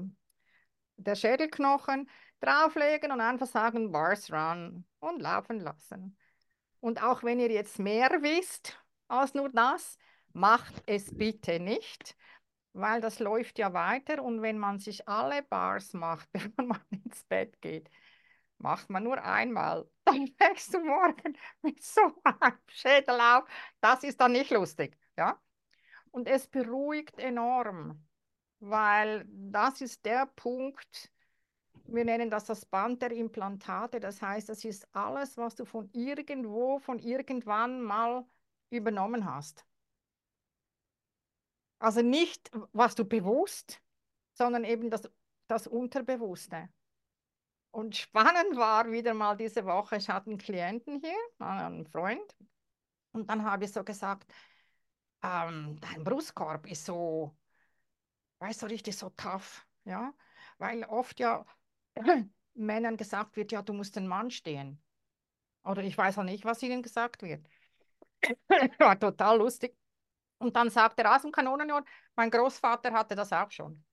der 0.97 1.15
Schädelknochen, 1.15 2.09
drauflegen 2.39 3.11
und 3.11 3.21
einfach 3.21 3.47
sagen, 3.47 3.91
Bars 3.91 4.31
run 4.31 4.85
und 4.99 5.21
laufen 5.21 5.59
lassen. 5.59 6.17
Und 6.79 7.01
auch 7.01 7.23
wenn 7.23 7.39
ihr 7.39 7.51
jetzt 7.51 7.79
mehr 7.79 8.09
wisst 8.21 8.79
als 9.07 9.33
nur 9.33 9.49
das, 9.49 9.97
macht 10.33 10.83
es 10.85 11.15
bitte 11.17 11.59
nicht, 11.59 12.15
weil 12.75 12.99
das 12.99 13.19
läuft 13.19 13.57
ja 13.57 13.73
weiter 13.73 14.21
und 14.21 14.41
wenn 14.41 14.57
man 14.59 14.79
sich 14.79 15.07
alle 15.07 15.43
Bars 15.43 15.93
macht, 15.93 16.29
bevor 16.33 16.65
man 16.65 16.81
ins 16.89 17.23
Bett 17.23 17.61
geht, 17.61 17.89
macht 18.57 18.89
man 18.89 19.03
nur 19.03 19.23
einmal, 19.23 19.89
dann 20.05 20.29
wächst 20.37 20.73
du 20.73 20.79
morgen 20.83 21.37
mit 21.61 21.81
so 21.81 22.01
einem 22.23 22.57
Schädel 22.67 23.19
auf. 23.19 23.45
Das 23.81 24.03
ist 24.03 24.19
dann 24.19 24.33
nicht 24.33 24.51
lustig, 24.51 24.97
ja? 25.17 25.39
Und 26.11 26.27
es 26.27 26.47
beruhigt 26.47 27.19
enorm, 27.19 28.05
weil 28.59 29.25
das 29.27 29.81
ist 29.81 30.05
der 30.05 30.25
Punkt, 30.27 31.11
wir 31.87 32.05
nennen 32.05 32.29
das 32.29 32.45
das 32.45 32.65
Band 32.65 33.01
der 33.01 33.11
Implantate. 33.11 33.99
Das 33.99 34.21
heißt, 34.21 34.49
das 34.49 34.65
ist 34.65 34.87
alles, 34.95 35.37
was 35.37 35.55
du 35.55 35.65
von 35.65 35.89
irgendwo, 35.93 36.79
von 36.79 36.99
irgendwann 36.99 37.81
mal 37.81 38.25
übernommen 38.69 39.25
hast. 39.25 39.65
Also 41.79 42.01
nicht, 42.01 42.49
was 42.73 42.95
du 42.95 43.05
bewusst, 43.05 43.81
sondern 44.33 44.63
eben 44.63 44.89
das, 44.89 45.09
das 45.47 45.67
Unterbewusste. 45.67 46.69
Und 47.71 47.95
spannend 47.95 48.55
war 48.55 48.89
wieder 48.91 49.13
mal 49.13 49.35
diese 49.35 49.65
Woche, 49.65 49.97
ich 49.97 50.09
hatte 50.09 50.29
einen 50.29 50.37
Klienten 50.39 51.01
hier, 51.01 51.17
einen 51.39 51.85
Freund, 51.85 52.35
und 53.11 53.29
dann 53.29 53.43
habe 53.45 53.65
ich 53.65 53.71
so 53.73 53.83
gesagt, 53.83 54.31
ähm, 55.23 55.79
dein 55.81 56.03
Brustkorb 56.03 56.67
ist 56.69 56.85
so, 56.85 57.35
weißt 58.39 58.63
du, 58.63 58.65
richtig 58.67 58.97
so 58.97 59.09
tough, 59.11 59.65
ja, 59.85 60.13
weil 60.57 60.83
oft 60.85 61.19
ja 61.19 61.45
Männern 62.53 62.97
gesagt 62.97 63.35
wird, 63.37 63.51
ja, 63.51 63.61
du 63.61 63.73
musst 63.73 63.95
den 63.95 64.07
Mann 64.07 64.31
stehen. 64.31 64.81
Oder 65.63 65.83
ich 65.83 65.97
weiß 65.97 66.19
auch 66.19 66.23
nicht, 66.23 66.45
was 66.45 66.63
ihnen 66.63 66.83
gesagt 66.83 67.23
wird. 67.23 67.47
War 68.79 68.99
total 68.99 69.37
lustig. 69.37 69.75
Und 70.37 70.55
dann 70.55 70.69
sagt 70.69 70.99
er 70.99 71.15
aus 71.15 71.21
dem 71.21 71.31
Kanonenjahr, 71.31 71.83
mein 72.15 72.29
Großvater 72.29 72.91
hatte 72.93 73.15
das 73.15 73.31
auch 73.33 73.51
schon. 73.51 73.83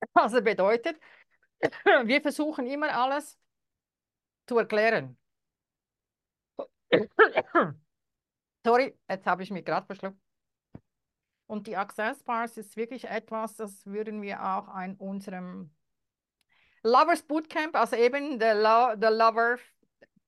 Also 0.14 0.42
bedeutet, 0.42 1.00
wir 2.04 2.22
versuchen 2.22 2.66
immer 2.66 2.92
alles 2.94 3.38
zu 4.46 4.58
erklären. 4.58 5.16
Sorry, 8.64 8.96
jetzt 9.08 9.26
habe 9.26 9.42
ich 9.42 9.50
mich 9.50 9.64
gerade 9.64 9.86
verschluckt. 9.86 10.18
Und 11.46 11.66
die 11.66 11.76
Access 11.76 12.22
Bars 12.22 12.56
ist 12.56 12.76
wirklich 12.76 13.04
etwas, 13.04 13.56
das 13.56 13.84
würden 13.84 14.22
wir 14.22 14.42
auch 14.42 14.74
in 14.80 14.96
unserem 14.96 15.70
Lovers 16.82 17.22
Bootcamp, 17.22 17.76
also 17.76 17.96
eben 17.96 18.38
der 18.38 18.54
Lo 18.54 18.94
Lover 18.94 19.58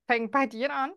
fängt 0.07 0.31
bei 0.31 0.47
dir 0.47 0.73
an, 0.73 0.93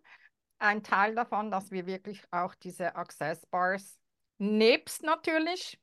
ein 0.59 0.83
Teil 0.83 1.15
davon, 1.15 1.51
dass 1.51 1.71
wir 1.71 1.85
wirklich 1.85 2.23
auch 2.31 2.55
diese 2.55 2.95
Access 2.95 3.45
Bars 3.47 3.99
nebst 4.37 5.03
natürlich 5.03 5.79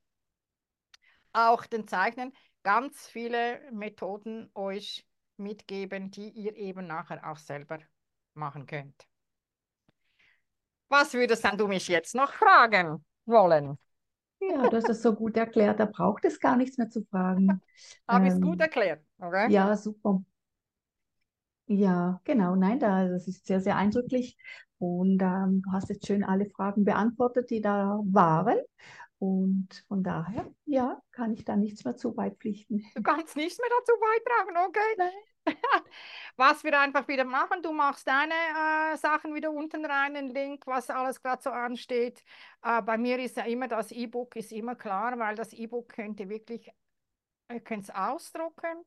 auch 1.32 1.66
den 1.66 1.86
Zeichnen 1.88 2.32
ganz 2.62 3.06
viele 3.06 3.60
Methoden 3.72 4.50
euch 4.54 5.06
mitgeben, 5.36 6.10
die 6.10 6.30
ihr 6.30 6.56
eben 6.56 6.86
nachher 6.86 7.28
auch 7.28 7.38
selber 7.38 7.78
machen 8.34 8.66
könnt. 8.66 9.06
Was 10.88 11.12
würdest 11.12 11.44
du 11.56 11.66
mich 11.66 11.88
jetzt 11.88 12.14
noch 12.14 12.32
fragen 12.32 13.04
wollen? 13.26 13.78
Ja, 14.40 14.68
du 14.68 14.76
hast 14.76 14.88
das 14.88 15.02
so 15.02 15.14
gut 15.14 15.36
erklärt, 15.36 15.80
da 15.80 15.86
braucht 15.86 16.24
es 16.24 16.38
gar 16.38 16.56
nichts 16.56 16.76
mehr 16.76 16.90
zu 16.90 17.02
fragen. 17.04 17.60
Habe 18.08 18.26
ich 18.26 18.34
es 18.34 18.40
gut 18.40 18.56
ähm, 18.56 18.60
erklärt, 18.60 19.04
okay? 19.18 19.50
Ja, 19.50 19.76
super. 19.76 20.22
Ja, 21.66 22.20
genau, 22.24 22.56
nein, 22.56 22.78
da, 22.78 23.08
das 23.08 23.26
ist 23.26 23.46
sehr, 23.46 23.60
sehr 23.60 23.76
eindrücklich. 23.76 24.36
Und 24.78 25.22
ähm, 25.22 25.62
du 25.62 25.72
hast 25.72 25.88
jetzt 25.88 26.06
schön 26.06 26.24
alle 26.24 26.46
Fragen 26.50 26.84
beantwortet, 26.84 27.50
die 27.50 27.60
da 27.60 28.00
waren. 28.04 28.58
Und 29.18 29.84
von 29.88 30.02
daher, 30.02 30.52
ja, 30.66 31.00
kann 31.12 31.32
ich 31.32 31.44
da 31.44 31.56
nichts 31.56 31.84
mehr 31.84 31.96
zu 31.96 32.14
beipflichten. 32.14 32.84
Du 32.94 33.02
kannst 33.02 33.36
nichts 33.36 33.58
mehr 33.58 33.70
dazu 33.78 33.92
beitragen, 33.98 34.68
okay? 34.68 34.94
Nein. 34.98 35.12
was 36.36 36.64
wir 36.64 36.78
einfach 36.78 37.06
wieder 37.08 37.24
machen, 37.24 37.62
du 37.62 37.72
machst 37.72 38.06
deine 38.06 38.34
äh, 38.34 38.96
Sachen 38.96 39.34
wieder 39.34 39.50
unten 39.50 39.84
rein, 39.84 40.14
den 40.14 40.28
Link, 40.30 40.66
was 40.66 40.90
alles 40.90 41.22
gerade 41.22 41.42
so 41.42 41.50
ansteht. 41.50 42.22
Äh, 42.62 42.82
bei 42.82 42.98
mir 42.98 43.18
ist 43.18 43.36
ja 43.36 43.44
immer 43.44 43.68
das 43.68 43.92
E-Book, 43.92 44.36
ist 44.36 44.52
immer 44.52 44.74
klar, 44.74 45.18
weil 45.18 45.34
das 45.34 45.52
E-Book 45.52 45.90
könnt 45.90 46.20
ihr 46.20 46.28
wirklich, 46.28 46.70
ihr 47.50 47.60
könnt 47.60 47.84
es 47.84 47.90
ausdrucken 47.90 48.84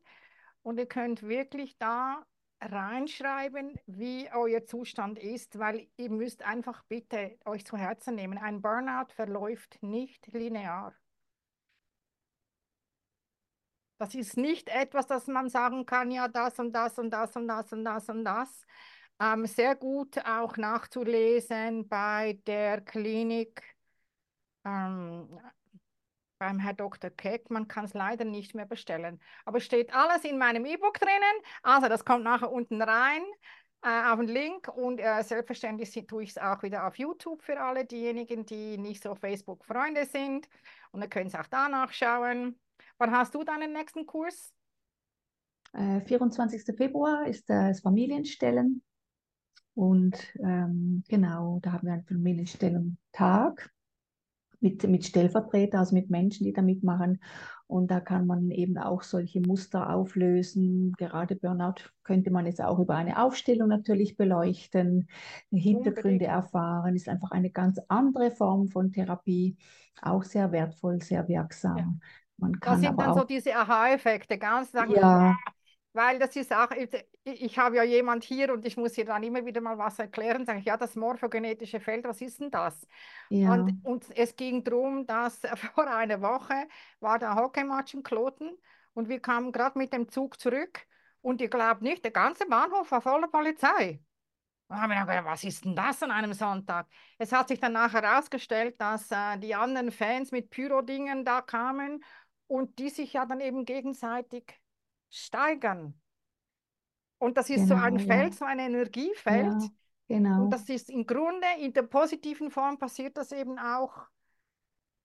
und 0.62 0.78
ihr 0.78 0.86
könnt 0.86 1.22
wirklich 1.22 1.78
da 1.78 2.24
reinschreiben, 2.60 3.78
wie 3.86 4.28
euer 4.32 4.64
Zustand 4.64 5.18
ist, 5.18 5.58
weil 5.58 5.88
ihr 5.96 6.10
müsst 6.10 6.42
einfach 6.42 6.82
bitte 6.84 7.38
euch 7.44 7.64
zu 7.64 7.76
Herzen 7.76 8.14
nehmen. 8.16 8.38
Ein 8.38 8.60
Burnout 8.62 9.12
verläuft 9.14 9.82
nicht 9.82 10.26
linear. 10.32 10.94
Das 13.98 14.14
ist 14.14 14.36
nicht 14.36 14.68
etwas, 14.68 15.06
das 15.08 15.26
man 15.26 15.48
sagen 15.48 15.84
kann, 15.84 16.10
ja, 16.10 16.28
das 16.28 16.58
und 16.58 16.72
das 16.72 16.98
und 16.98 17.10
das 17.10 17.34
und 17.34 17.48
das 17.48 17.72
und 17.72 17.84
das 17.84 18.08
und 18.08 18.24
das. 18.24 18.62
Ähm, 19.20 19.46
sehr 19.46 19.74
gut 19.74 20.18
auch 20.24 20.56
nachzulesen 20.56 21.88
bei 21.88 22.38
der 22.46 22.80
Klinik 22.80 23.62
ähm, 24.64 25.40
beim 26.38 26.58
Herr 26.58 26.74
Dr. 26.74 27.10
Keck. 27.10 27.50
Man 27.50 27.68
kann 27.68 27.84
es 27.84 27.94
leider 27.94 28.24
nicht 28.24 28.54
mehr 28.54 28.66
bestellen. 28.66 29.20
Aber 29.44 29.60
steht 29.60 29.94
alles 29.94 30.24
in 30.24 30.38
meinem 30.38 30.64
E-Book 30.64 30.98
drinnen. 30.98 31.42
Also 31.62 31.88
das 31.88 32.04
kommt 32.04 32.24
nachher 32.24 32.52
unten 32.52 32.80
rein 32.80 33.22
äh, 33.82 34.10
auf 34.10 34.18
den 34.18 34.28
Link 34.28 34.68
und 34.68 34.98
äh, 34.98 35.22
selbstverständlich 35.22 35.92
tue 36.06 36.22
ich 36.22 36.30
es 36.30 36.38
auch 36.38 36.62
wieder 36.62 36.86
auf 36.86 36.98
YouTube 36.98 37.42
für 37.42 37.60
alle 37.60 37.84
diejenigen, 37.84 38.44
die 38.44 38.78
nicht 38.78 39.02
so 39.02 39.14
Facebook-Freunde 39.14 40.06
sind. 40.06 40.48
Und 40.90 41.00
dann 41.00 41.10
können 41.10 41.30
Sie 41.30 41.38
auch 41.38 41.46
da 41.46 41.68
nachschauen. 41.68 42.58
Wann 42.98 43.12
hast 43.12 43.34
du 43.34 43.44
deinen 43.44 43.72
nächsten 43.72 44.06
Kurs? 44.06 44.52
Äh, 45.72 46.00
24. 46.00 46.76
Februar 46.76 47.26
ist 47.26 47.48
das 47.48 47.80
Familienstellen. 47.80 48.82
Und 49.74 50.34
ähm, 50.40 51.04
genau, 51.08 51.60
da 51.62 51.72
haben 51.72 51.86
wir 51.86 51.92
einen 51.92 52.04
Familienstellentag 52.04 53.70
mit, 54.60 54.86
mit 54.88 55.04
Stellvertretern, 55.04 55.80
also 55.80 55.94
mit 55.94 56.10
Menschen, 56.10 56.44
die 56.44 56.52
da 56.52 56.62
mitmachen. 56.62 57.20
Und 57.66 57.90
da 57.90 58.00
kann 58.00 58.26
man 58.26 58.50
eben 58.50 58.78
auch 58.78 59.02
solche 59.02 59.40
Muster 59.40 59.92
auflösen. 59.94 60.94
Gerade 60.96 61.36
Burnout 61.36 61.90
könnte 62.02 62.30
man 62.30 62.46
jetzt 62.46 62.62
auch 62.62 62.78
über 62.78 62.96
eine 62.96 63.22
Aufstellung 63.22 63.68
natürlich 63.68 64.16
beleuchten, 64.16 65.08
Hintergründe 65.50 66.24
erfahren. 66.24 66.96
Ist 66.96 67.08
einfach 67.08 67.30
eine 67.30 67.50
ganz 67.50 67.78
andere 67.88 68.30
Form 68.30 68.68
von 68.68 68.90
Therapie, 68.90 69.56
auch 70.00 70.22
sehr 70.22 70.50
wertvoll, 70.50 71.02
sehr 71.02 71.28
wirksam. 71.28 71.76
Ja. 71.76 71.94
Man 72.38 72.58
kann 72.58 72.80
das 72.80 72.88
sind 72.88 73.00
dann 73.00 73.14
so 73.14 73.24
diese 73.24 73.54
Aha-Effekte, 73.54 74.38
ganz 74.38 74.72
sagen, 74.72 74.92
ja. 74.92 75.36
Weil 75.98 76.20
das 76.20 76.36
ist 76.36 76.52
auch, 76.52 76.70
ich, 77.24 77.58
habe 77.58 77.76
ja 77.76 77.82
jemand 77.82 78.22
hier 78.22 78.52
und 78.52 78.64
ich 78.64 78.76
muss 78.76 78.94
hier 78.94 79.04
dann 79.04 79.24
immer 79.24 79.44
wieder 79.44 79.60
mal 79.60 79.78
was 79.78 79.98
erklären, 79.98 80.46
sage 80.46 80.60
ich, 80.60 80.64
ja, 80.64 80.76
das 80.76 80.94
morphogenetische 80.94 81.80
Feld, 81.80 82.04
was 82.04 82.20
ist 82.20 82.40
denn 82.40 82.52
das? 82.52 82.86
Ja. 83.30 83.52
Und, 83.54 83.84
und 83.84 84.16
es 84.16 84.36
ging 84.36 84.62
darum, 84.62 85.06
dass 85.06 85.40
vor 85.74 85.88
einer 85.88 86.22
Woche 86.22 86.68
war 87.00 87.18
der 87.18 87.34
Hockeymatch 87.34 87.94
im 87.94 88.04
Kloten 88.04 88.56
und 88.94 89.08
wir 89.08 89.18
kamen 89.18 89.50
gerade 89.50 89.76
mit 89.76 89.92
dem 89.92 90.08
Zug 90.08 90.38
zurück 90.38 90.86
und 91.20 91.40
ihr 91.40 91.48
glaubt 91.48 91.82
nicht, 91.82 92.04
der 92.04 92.12
ganze 92.12 92.46
Bahnhof 92.46 92.92
war 92.92 93.00
voller 93.00 93.26
Polizei. 93.26 94.00
Und 94.68 94.80
haben 94.80 94.90
wir 94.90 95.00
gedacht, 95.00 95.24
was 95.24 95.42
ist 95.42 95.64
denn 95.64 95.74
das 95.74 96.00
an 96.04 96.12
einem 96.12 96.32
Sonntag? 96.32 96.86
Es 97.18 97.32
hat 97.32 97.48
sich 97.48 97.58
dann 97.58 97.72
nachher 97.72 98.02
herausgestellt, 98.02 98.80
dass 98.80 99.10
äh, 99.10 99.36
die 99.38 99.56
anderen 99.56 99.90
Fans 99.90 100.30
mit 100.30 100.50
Pyro-Dingen 100.50 101.24
da 101.24 101.40
kamen 101.40 102.04
und 102.46 102.78
die 102.78 102.90
sich 102.90 103.14
ja 103.14 103.26
dann 103.26 103.40
eben 103.40 103.64
gegenseitig 103.64 104.60
steigern. 105.10 106.00
Und 107.18 107.36
das 107.36 107.50
ist 107.50 107.68
genau, 107.68 107.76
so 107.76 107.82
ein 107.82 107.96
genau, 107.96 108.12
Feld, 108.12 108.32
ja. 108.32 108.38
so 108.38 108.44
ein 108.44 108.58
Energiefeld. 108.58 109.62
Ja, 109.62 109.68
genau. 110.06 110.42
Und 110.44 110.50
das 110.50 110.68
ist 110.68 110.90
im 110.90 111.06
Grunde, 111.06 111.46
in 111.58 111.72
der 111.72 111.82
positiven 111.82 112.50
Form 112.50 112.78
passiert 112.78 113.16
das 113.16 113.32
eben 113.32 113.58
auch 113.58 114.06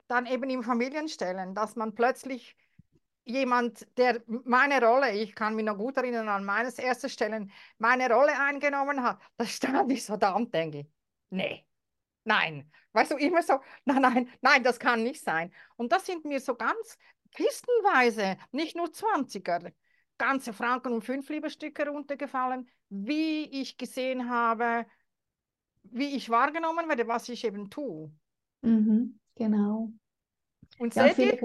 dann 0.07 0.25
eben 0.25 0.49
im 0.49 0.63
Familienstellen, 0.63 1.55
dass 1.55 1.75
man 1.75 1.95
plötzlich 1.95 2.55
jemand, 3.25 3.87
der 3.97 4.21
meine 4.27 4.81
Rolle, 4.85 5.11
ich 5.13 5.33
kann 5.33 5.55
mich 5.55 5.65
noch 5.65 5.77
gut 5.77 5.97
erinnern 5.97 6.27
an 6.29 6.43
meines 6.43 6.77
ersten 6.77 7.09
Stellen, 7.09 7.51
meine 7.77 8.09
Rolle 8.09 8.37
eingenommen 8.37 9.01
hat, 9.01 9.19
da 9.37 9.45
stand 9.45 9.91
ich 9.91 10.05
so 10.05 10.17
da 10.17 10.33
und 10.33 10.53
denke, 10.53 10.87
nee, 11.29 11.65
nein. 12.25 12.69
Weißt 12.91 13.11
du, 13.11 13.15
immer 13.15 13.41
so, 13.41 13.59
nein, 13.85 14.01
nein, 14.01 14.29
nein, 14.41 14.63
das 14.63 14.79
kann 14.79 15.03
nicht 15.03 15.23
sein. 15.23 15.51
Und 15.77 15.91
das 15.91 16.05
sind 16.05 16.25
mir 16.25 16.39
so 16.39 16.55
ganz 16.55 16.97
kistenweise, 17.33 18.37
nicht 18.51 18.75
nur 18.75 18.87
20er, 18.87 19.71
ganze 20.23 20.53
Franken 20.53 20.93
und 20.93 21.03
fünf 21.03 21.29
Lieberstücke 21.29 21.87
runtergefallen, 21.87 22.67
wie 22.89 23.43
ich 23.61 23.77
gesehen 23.77 24.29
habe, 24.29 24.85
wie 25.83 26.15
ich 26.15 26.29
wahrgenommen 26.29 26.87
werde, 26.87 27.07
was 27.07 27.27
ich 27.27 27.45
eben 27.45 27.69
tue. 27.69 28.09
Mhm, 28.61 29.19
genau. 29.35 29.91
Und 30.79 30.95
ja, 30.95 31.09
viele, 31.09 31.39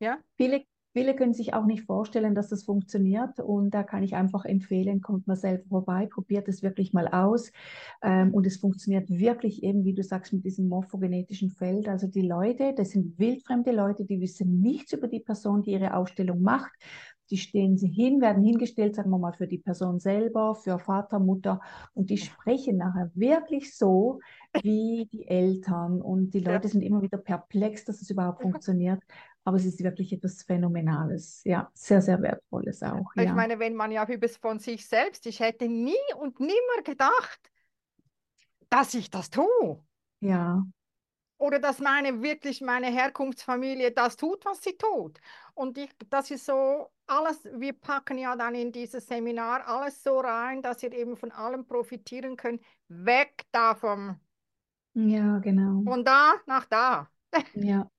ja? 0.00 0.18
viele 0.36 0.64
Viele 0.94 1.16
können 1.16 1.32
sich 1.32 1.54
auch 1.54 1.64
nicht 1.64 1.84
vorstellen, 1.84 2.34
dass 2.34 2.48
das 2.48 2.64
funktioniert 2.64 3.40
und 3.40 3.72
da 3.72 3.82
kann 3.82 4.02
ich 4.02 4.14
einfach 4.14 4.44
empfehlen, 4.44 5.00
kommt 5.00 5.26
mal 5.26 5.36
selber 5.36 5.64
vorbei, 5.68 6.06
probiert 6.06 6.48
es 6.48 6.62
wirklich 6.62 6.92
mal 6.92 7.08
aus 7.08 7.50
ähm, 8.02 8.34
und 8.34 8.46
es 8.46 8.58
funktioniert 8.58 9.08
wirklich 9.08 9.62
eben, 9.62 9.86
wie 9.86 9.94
du 9.94 10.02
sagst, 10.02 10.34
mit 10.34 10.44
diesem 10.44 10.68
morphogenetischen 10.68 11.50
Feld. 11.50 11.88
Also 11.88 12.08
die 12.08 12.26
Leute, 12.26 12.74
das 12.76 12.90
sind 12.90 13.18
wildfremde 13.18 13.72
Leute, 13.72 14.04
die 14.04 14.20
wissen 14.20 14.60
nichts 14.60 14.92
über 14.92 15.08
die 15.08 15.20
Person, 15.20 15.62
die 15.62 15.72
ihre 15.72 15.94
Ausstellung 15.94 16.42
macht 16.42 16.72
die 17.30 17.38
stehen 17.38 17.78
sie 17.78 17.88
hin, 17.88 18.20
werden 18.20 18.42
hingestellt, 18.42 18.94
sagen 18.94 19.10
wir 19.10 19.18
mal, 19.18 19.32
für 19.32 19.46
die 19.46 19.58
Person 19.58 19.98
selber, 20.00 20.54
für 20.54 20.78
Vater, 20.78 21.18
Mutter 21.18 21.60
und 21.94 22.10
die 22.10 22.18
sprechen 22.18 22.78
nachher 22.78 23.10
wirklich 23.14 23.76
so 23.76 24.20
wie 24.62 25.08
die 25.10 25.26
Eltern 25.26 26.02
und 26.02 26.34
die 26.34 26.40
Leute 26.40 26.68
ja. 26.68 26.72
sind 26.72 26.82
immer 26.82 27.02
wieder 27.02 27.18
perplex, 27.18 27.84
dass 27.84 28.02
es 28.02 28.10
überhaupt 28.10 28.42
funktioniert. 28.42 29.02
Aber 29.44 29.56
es 29.56 29.64
ist 29.64 29.82
wirklich 29.82 30.12
etwas 30.12 30.42
Phänomenales, 30.42 31.42
ja, 31.44 31.68
sehr, 31.74 32.00
sehr 32.00 32.20
Wertvolles 32.22 32.82
auch. 32.82 33.10
Ich 33.16 33.24
ja. 33.24 33.34
meine, 33.34 33.58
wenn 33.58 33.74
man 33.74 33.90
ja 33.90 34.06
über 34.08 34.28
von 34.28 34.58
sich 34.58 34.86
selbst, 34.86 35.26
ich 35.26 35.40
hätte 35.40 35.68
nie 35.68 35.94
und 36.20 36.38
nimmer 36.38 36.82
gedacht, 36.84 37.50
dass 38.68 38.94
ich 38.94 39.10
das 39.10 39.30
tue. 39.30 39.82
Ja. 40.20 40.64
Oder 41.42 41.58
dass 41.58 41.80
meine 41.80 42.22
wirklich 42.22 42.60
meine 42.60 42.86
Herkunftsfamilie 42.86 43.90
das 43.90 44.16
tut, 44.16 44.44
was 44.44 44.62
sie 44.62 44.76
tut. 44.76 45.18
Und 45.54 45.76
ich, 45.76 45.90
das 46.08 46.30
ist 46.30 46.46
so 46.46 46.92
alles, 47.08 47.40
wir 47.52 47.72
packen 47.72 48.16
ja 48.16 48.36
dann 48.36 48.54
in 48.54 48.70
dieses 48.70 49.08
Seminar 49.08 49.66
alles 49.66 50.04
so 50.04 50.20
rein, 50.20 50.62
dass 50.62 50.84
ihr 50.84 50.92
eben 50.92 51.16
von 51.16 51.32
allem 51.32 51.66
profitieren 51.66 52.36
könnt. 52.36 52.62
Weg 52.86 53.44
davon. 53.50 54.20
Ja, 54.94 55.40
genau. 55.40 55.82
Von 55.82 56.04
da 56.04 56.34
nach 56.46 56.66
da. 56.66 57.10
Ja. 57.54 57.90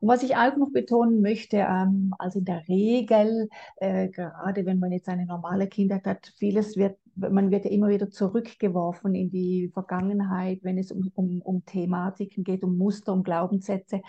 Und 0.00 0.08
was 0.08 0.22
ich 0.22 0.36
auch 0.36 0.56
noch 0.56 0.70
betonen 0.72 1.20
möchte, 1.20 1.58
ähm, 1.58 2.14
also 2.18 2.38
in 2.38 2.44
der 2.44 2.66
Regel, 2.68 3.48
äh, 3.76 4.08
gerade 4.08 4.66
wenn 4.66 4.78
man 4.78 4.92
jetzt 4.92 5.08
eine 5.08 5.26
normale 5.26 5.68
Kindheit 5.68 6.04
hat, 6.06 6.32
vieles 6.36 6.76
wird, 6.76 6.98
man 7.16 7.50
wird 7.50 7.64
ja 7.64 7.70
immer 7.70 7.88
wieder 7.88 8.10
zurückgeworfen 8.10 9.14
in 9.14 9.30
die 9.30 9.70
Vergangenheit, 9.72 10.60
wenn 10.62 10.78
es 10.78 10.90
um, 10.90 11.10
um, 11.14 11.40
um 11.42 11.64
Thematiken 11.64 12.44
geht, 12.44 12.64
um 12.64 12.76
Muster, 12.76 13.12
um 13.12 13.22
Glaubenssätze. 13.22 14.02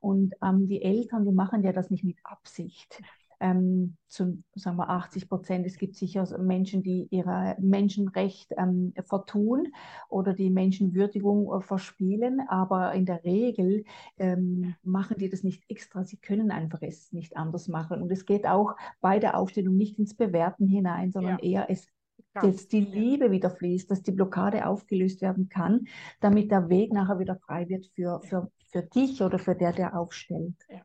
Und 0.00 0.34
ähm, 0.42 0.68
die 0.68 0.82
Eltern, 0.82 1.24
die 1.24 1.32
machen 1.32 1.64
ja 1.64 1.72
das 1.72 1.90
nicht 1.90 2.04
mit 2.04 2.18
Absicht 2.24 3.02
ähm, 3.42 3.96
zu 4.08 4.42
sagen 4.54 4.76
wir 4.76 4.88
80 4.88 5.28
Prozent. 5.28 5.66
Es 5.66 5.76
gibt 5.76 5.96
sicher 5.96 6.26
Menschen, 6.38 6.82
die 6.82 7.08
ihre 7.10 7.56
Menschenrecht 7.60 8.52
ähm, 8.56 8.94
vertun 9.04 9.68
oder 10.08 10.32
die 10.32 10.48
Menschenwürdigung 10.48 11.52
äh, 11.52 11.60
verspielen, 11.60 12.40
aber 12.48 12.92
in 12.92 13.04
der 13.04 13.24
Regel 13.24 13.84
ähm, 14.16 14.74
machen 14.82 15.18
die 15.18 15.28
das 15.28 15.42
nicht 15.42 15.64
extra. 15.68 16.04
Sie 16.04 16.18
können 16.18 16.50
einfach 16.50 16.82
es 16.82 17.12
nicht 17.12 17.36
anders 17.36 17.68
machen. 17.68 18.00
Und 18.00 18.12
es 18.12 18.24
geht 18.24 18.46
auch 18.46 18.76
bei 19.00 19.18
der 19.18 19.36
Aufstellung 19.36 19.76
nicht 19.76 19.98
ins 19.98 20.14
Bewerten 20.14 20.68
hinein, 20.68 21.10
sondern 21.10 21.38
ja. 21.42 21.62
eher 21.62 21.70
es 21.70 21.88
dass 22.34 22.66
die 22.66 22.80
Liebe 22.80 23.30
wieder 23.30 23.50
fließt, 23.50 23.90
dass 23.90 24.02
die 24.02 24.12
Blockade 24.12 24.66
aufgelöst 24.66 25.20
werden 25.20 25.50
kann, 25.50 25.86
damit 26.20 26.50
der 26.50 26.70
Weg 26.70 26.90
nachher 26.90 27.18
wieder 27.18 27.36
frei 27.36 27.68
wird 27.68 27.86
für, 27.94 28.22
für, 28.22 28.50
für 28.70 28.82
dich 28.82 29.20
oder 29.20 29.38
für 29.38 29.54
der, 29.54 29.72
der 29.72 29.98
aufstellt. 29.98 30.56
Ja. 30.70 30.80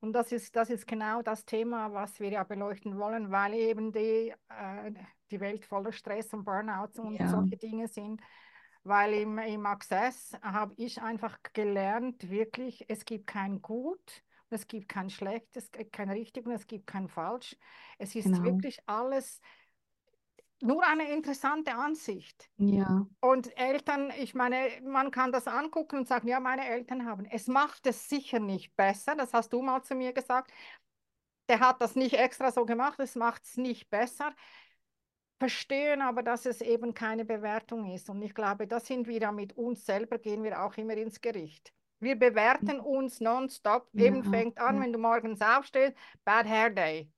Und 0.00 0.14
das 0.14 0.32
ist, 0.32 0.56
das 0.56 0.70
ist 0.70 0.86
genau 0.86 1.22
das 1.22 1.44
Thema, 1.44 1.92
was 1.92 2.18
wir 2.20 2.30
ja 2.30 2.42
beleuchten 2.42 2.98
wollen, 2.98 3.30
weil 3.30 3.54
eben 3.54 3.92
die, 3.92 4.32
äh, 4.48 4.92
die 5.30 5.40
Welt 5.40 5.66
voller 5.66 5.92
Stress 5.92 6.32
und 6.32 6.44
Burnouts 6.44 6.98
und 6.98 7.16
ja. 7.16 7.28
solche 7.28 7.56
Dinge 7.56 7.86
sind. 7.86 8.20
Weil 8.82 9.12
im, 9.12 9.38
im 9.38 9.66
Access 9.66 10.32
habe 10.40 10.72
ich 10.78 11.02
einfach 11.02 11.38
gelernt, 11.52 12.30
wirklich, 12.30 12.86
es 12.88 13.04
gibt 13.04 13.26
kein 13.26 13.60
Gut, 13.60 14.24
es 14.48 14.66
gibt 14.66 14.88
kein 14.88 15.10
Schlecht, 15.10 15.54
es 15.56 15.70
gibt 15.70 15.92
kein 15.92 16.10
Richtig 16.10 16.46
und 16.46 16.52
es 16.52 16.66
gibt 16.66 16.86
kein 16.86 17.08
Falsch. 17.08 17.56
Es 17.98 18.14
ist 18.14 18.24
genau. 18.24 18.42
wirklich 18.42 18.80
alles 18.86 19.40
nur 20.62 20.86
eine 20.86 21.10
interessante 21.10 21.74
Ansicht. 21.74 22.50
Ja. 22.56 23.06
Und 23.20 23.56
Eltern, 23.58 24.12
ich 24.18 24.34
meine, 24.34 24.68
man 24.82 25.10
kann 25.10 25.32
das 25.32 25.46
angucken 25.46 25.98
und 25.98 26.08
sagen, 26.08 26.28
ja, 26.28 26.40
meine 26.40 26.68
Eltern 26.68 27.06
haben. 27.06 27.24
Es 27.24 27.46
macht 27.46 27.86
es 27.86 28.08
sicher 28.08 28.40
nicht 28.40 28.76
besser, 28.76 29.16
das 29.16 29.32
hast 29.32 29.52
du 29.52 29.62
mal 29.62 29.82
zu 29.82 29.94
mir 29.94 30.12
gesagt. 30.12 30.52
Der 31.48 31.60
hat 31.60 31.82
das 31.82 31.96
nicht 31.96 32.14
extra 32.14 32.52
so 32.52 32.64
gemacht, 32.64 33.00
es 33.00 33.16
macht 33.16 33.44
es 33.44 33.56
nicht 33.56 33.90
besser. 33.90 34.34
Verstehen 35.38 36.02
aber, 36.02 36.22
dass 36.22 36.44
es 36.44 36.60
eben 36.60 36.92
keine 36.92 37.24
Bewertung 37.24 37.90
ist. 37.90 38.10
Und 38.10 38.20
ich 38.22 38.34
glaube, 38.34 38.66
da 38.66 38.78
sind 38.78 39.08
wir 39.08 39.18
ja 39.18 39.32
mit 39.32 39.56
uns 39.56 39.86
selber, 39.86 40.18
gehen 40.18 40.42
wir 40.42 40.62
auch 40.62 40.76
immer 40.76 40.94
ins 40.94 41.20
Gericht. 41.20 41.72
Wir 41.98 42.16
bewerten 42.16 42.80
uns 42.80 43.20
nonstop. 43.20 43.88
Ja, 43.92 44.06
Eben 44.06 44.24
fängt 44.24 44.58
an, 44.58 44.76
ja. 44.76 44.82
wenn 44.82 44.92
du 44.92 44.98
morgens 44.98 45.40
aufstehst, 45.40 45.94
Bad 46.24 46.46
Hair 46.46 46.70
Day. 46.70 47.10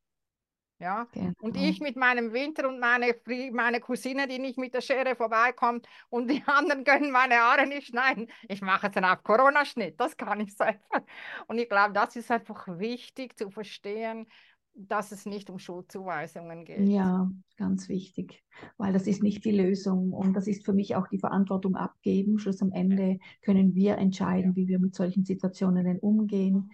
Ja, 0.83 1.07
und 1.41 1.55
Genau. 1.55 1.69
ich 1.69 1.81
mit 1.81 1.97
meinem 1.97 2.33
Winter 2.33 2.69
und 2.69 2.81
meine, 2.81 3.15
meine 3.53 3.79
Cousine, 3.79 4.27
die 4.27 4.41
nicht 4.41 4.59
mit 4.59 4.75
der 4.75 4.81
Schere 4.81 5.15
vorbeikommt 5.15 5.87
und 6.11 6.29
die 6.29 6.43
anderen 6.47 6.83
können 6.85 7.13
meine 7.13 7.37
Haare 7.37 7.67
nicht 7.69 7.87
schneiden. 7.87 8.27
Ich 8.49 8.63
mache 8.63 8.89
es 8.89 8.93
dann 8.93 9.05
auf 9.05 9.23
Corona-Schnitt, 9.23 10.01
das 10.01 10.17
kann 10.17 10.41
ich 10.41 10.55
selber. 10.57 11.05
Und 11.47 11.59
ich 11.59 11.69
glaube, 11.69 11.93
das 11.93 12.17
ist 12.17 12.31
einfach 12.33 12.67
wichtig 12.67 13.39
zu 13.39 13.49
verstehen, 13.51 14.27
dass 14.75 15.13
es 15.13 15.27
nicht 15.27 15.51
um 15.51 15.59
Schuldzuweisungen 15.59 16.65
geht. 16.65 16.89
Ja, 16.89 17.31
ganz 17.59 17.89
wichtig, 17.89 18.43
weil 18.79 18.93
das 18.93 19.07
ist 19.07 19.23
nicht 19.23 19.45
die 19.45 19.51
Lösung 19.53 20.13
und 20.13 20.33
das 20.35 20.49
ist 20.49 20.65
für 20.65 20.73
mich 20.73 20.97
auch 20.97 21.07
die 21.09 21.19
Verantwortung 21.19 21.77
abgeben. 21.77 22.39
Schluss 22.39 22.63
am 22.63 22.73
Ende 22.73 23.19
können 23.43 23.75
wir 23.75 23.99
entscheiden, 23.99 24.57
wie 24.57 24.67
wir 24.69 24.81
mit 24.81 24.95
solchen 24.95 25.25
Situationen 25.25 25.99
umgehen. 25.99 26.73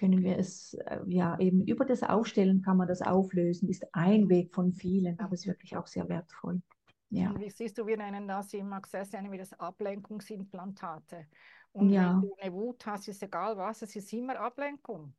Können 0.00 0.22
wir 0.22 0.38
es, 0.38 0.72
äh, 0.86 1.00
ja, 1.08 1.38
eben 1.38 1.62
über 1.66 1.84
das 1.84 2.02
Aufstellen 2.02 2.62
kann 2.62 2.78
man 2.78 2.88
das 2.88 3.02
auflösen, 3.02 3.68
ist 3.68 3.84
ein 3.92 4.30
Weg 4.30 4.54
von 4.54 4.72
vielen, 4.72 5.20
aber 5.20 5.34
ist 5.34 5.46
wirklich 5.46 5.76
auch 5.76 5.86
sehr 5.86 6.08
wertvoll. 6.08 6.62
Ja, 7.10 7.34
wie 7.38 7.50
siehst 7.50 7.76
du, 7.76 7.86
wir 7.86 7.98
nennen 7.98 8.26
das 8.26 8.54
im 8.54 8.72
Access 8.72 9.12
nennen 9.12 9.30
wir 9.30 9.38
das 9.38 9.52
Ablenkungsimplantate. 9.52 11.26
Und 11.72 11.90
ja, 11.90 12.14
wenn 12.14 12.22
du 12.22 12.34
eine 12.40 12.52
Wut 12.54 12.86
hast, 12.86 13.08
ist 13.08 13.22
egal 13.22 13.58
was, 13.58 13.82
es 13.82 13.94
ist 13.94 14.10
immer 14.14 14.40
Ablenkung. 14.40 15.12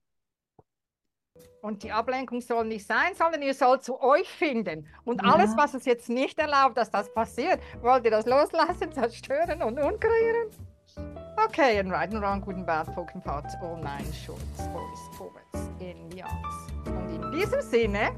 Und 1.61 1.83
die 1.83 1.91
Ablenkung 1.91 2.41
soll 2.41 2.65
nicht 2.65 2.87
sein, 2.87 3.13
sondern 3.13 3.43
ihr 3.43 3.53
sollt 3.53 3.83
zu 3.83 4.01
euch 4.01 4.27
finden. 4.29 4.87
Und 5.05 5.23
alles, 5.23 5.51
Ja. 5.51 5.57
was 5.57 5.75
es 5.75 5.85
jetzt 5.85 6.09
nicht 6.09 6.39
erlaubt, 6.39 6.75
dass 6.75 6.89
das 6.89 7.13
passiert, 7.13 7.59
wollt 7.81 8.03
ihr 8.03 8.11
das 8.11 8.25
loslassen, 8.25 8.91
zerstören 8.91 9.61
und 9.61 9.79
unkreieren? 9.79 10.49
Okay, 11.45 11.79
and 11.79 11.91
right 11.91 12.09
and 12.09 12.21
wrong, 12.21 12.39
good 12.41 12.55
and 12.55 12.65
bad, 12.65 12.87
poking 12.93 13.21
parts, 13.21 13.55
all 13.63 13.77
nine 13.77 14.05
shorts, 14.13 14.61
boys, 14.73 14.99
vorwärts, 15.17 15.69
in 15.79 16.09
the 16.09 16.21
arms. 16.21 16.55
Und 16.85 17.09
in 17.15 17.31
diesem 17.31 17.61
Sinne, 17.61 18.11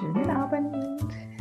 schönen 0.00 0.30
Abend. 0.30 0.74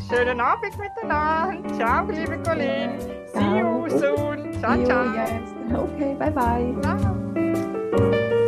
schönen 0.07 0.39
Abend 0.39 0.77
miteinander. 0.77 1.75
Ciao, 1.77 2.05
liebe 2.05 2.37
Kollegen. 2.43 2.99
See 3.33 3.57
you 3.57 3.89
soon. 3.89 4.53
Ciao, 4.59 4.85
ciao. 4.85 5.83
Okay, 5.83 6.15
bye 6.15 6.29
bye. 6.29 6.75
Ciao. 6.81 8.39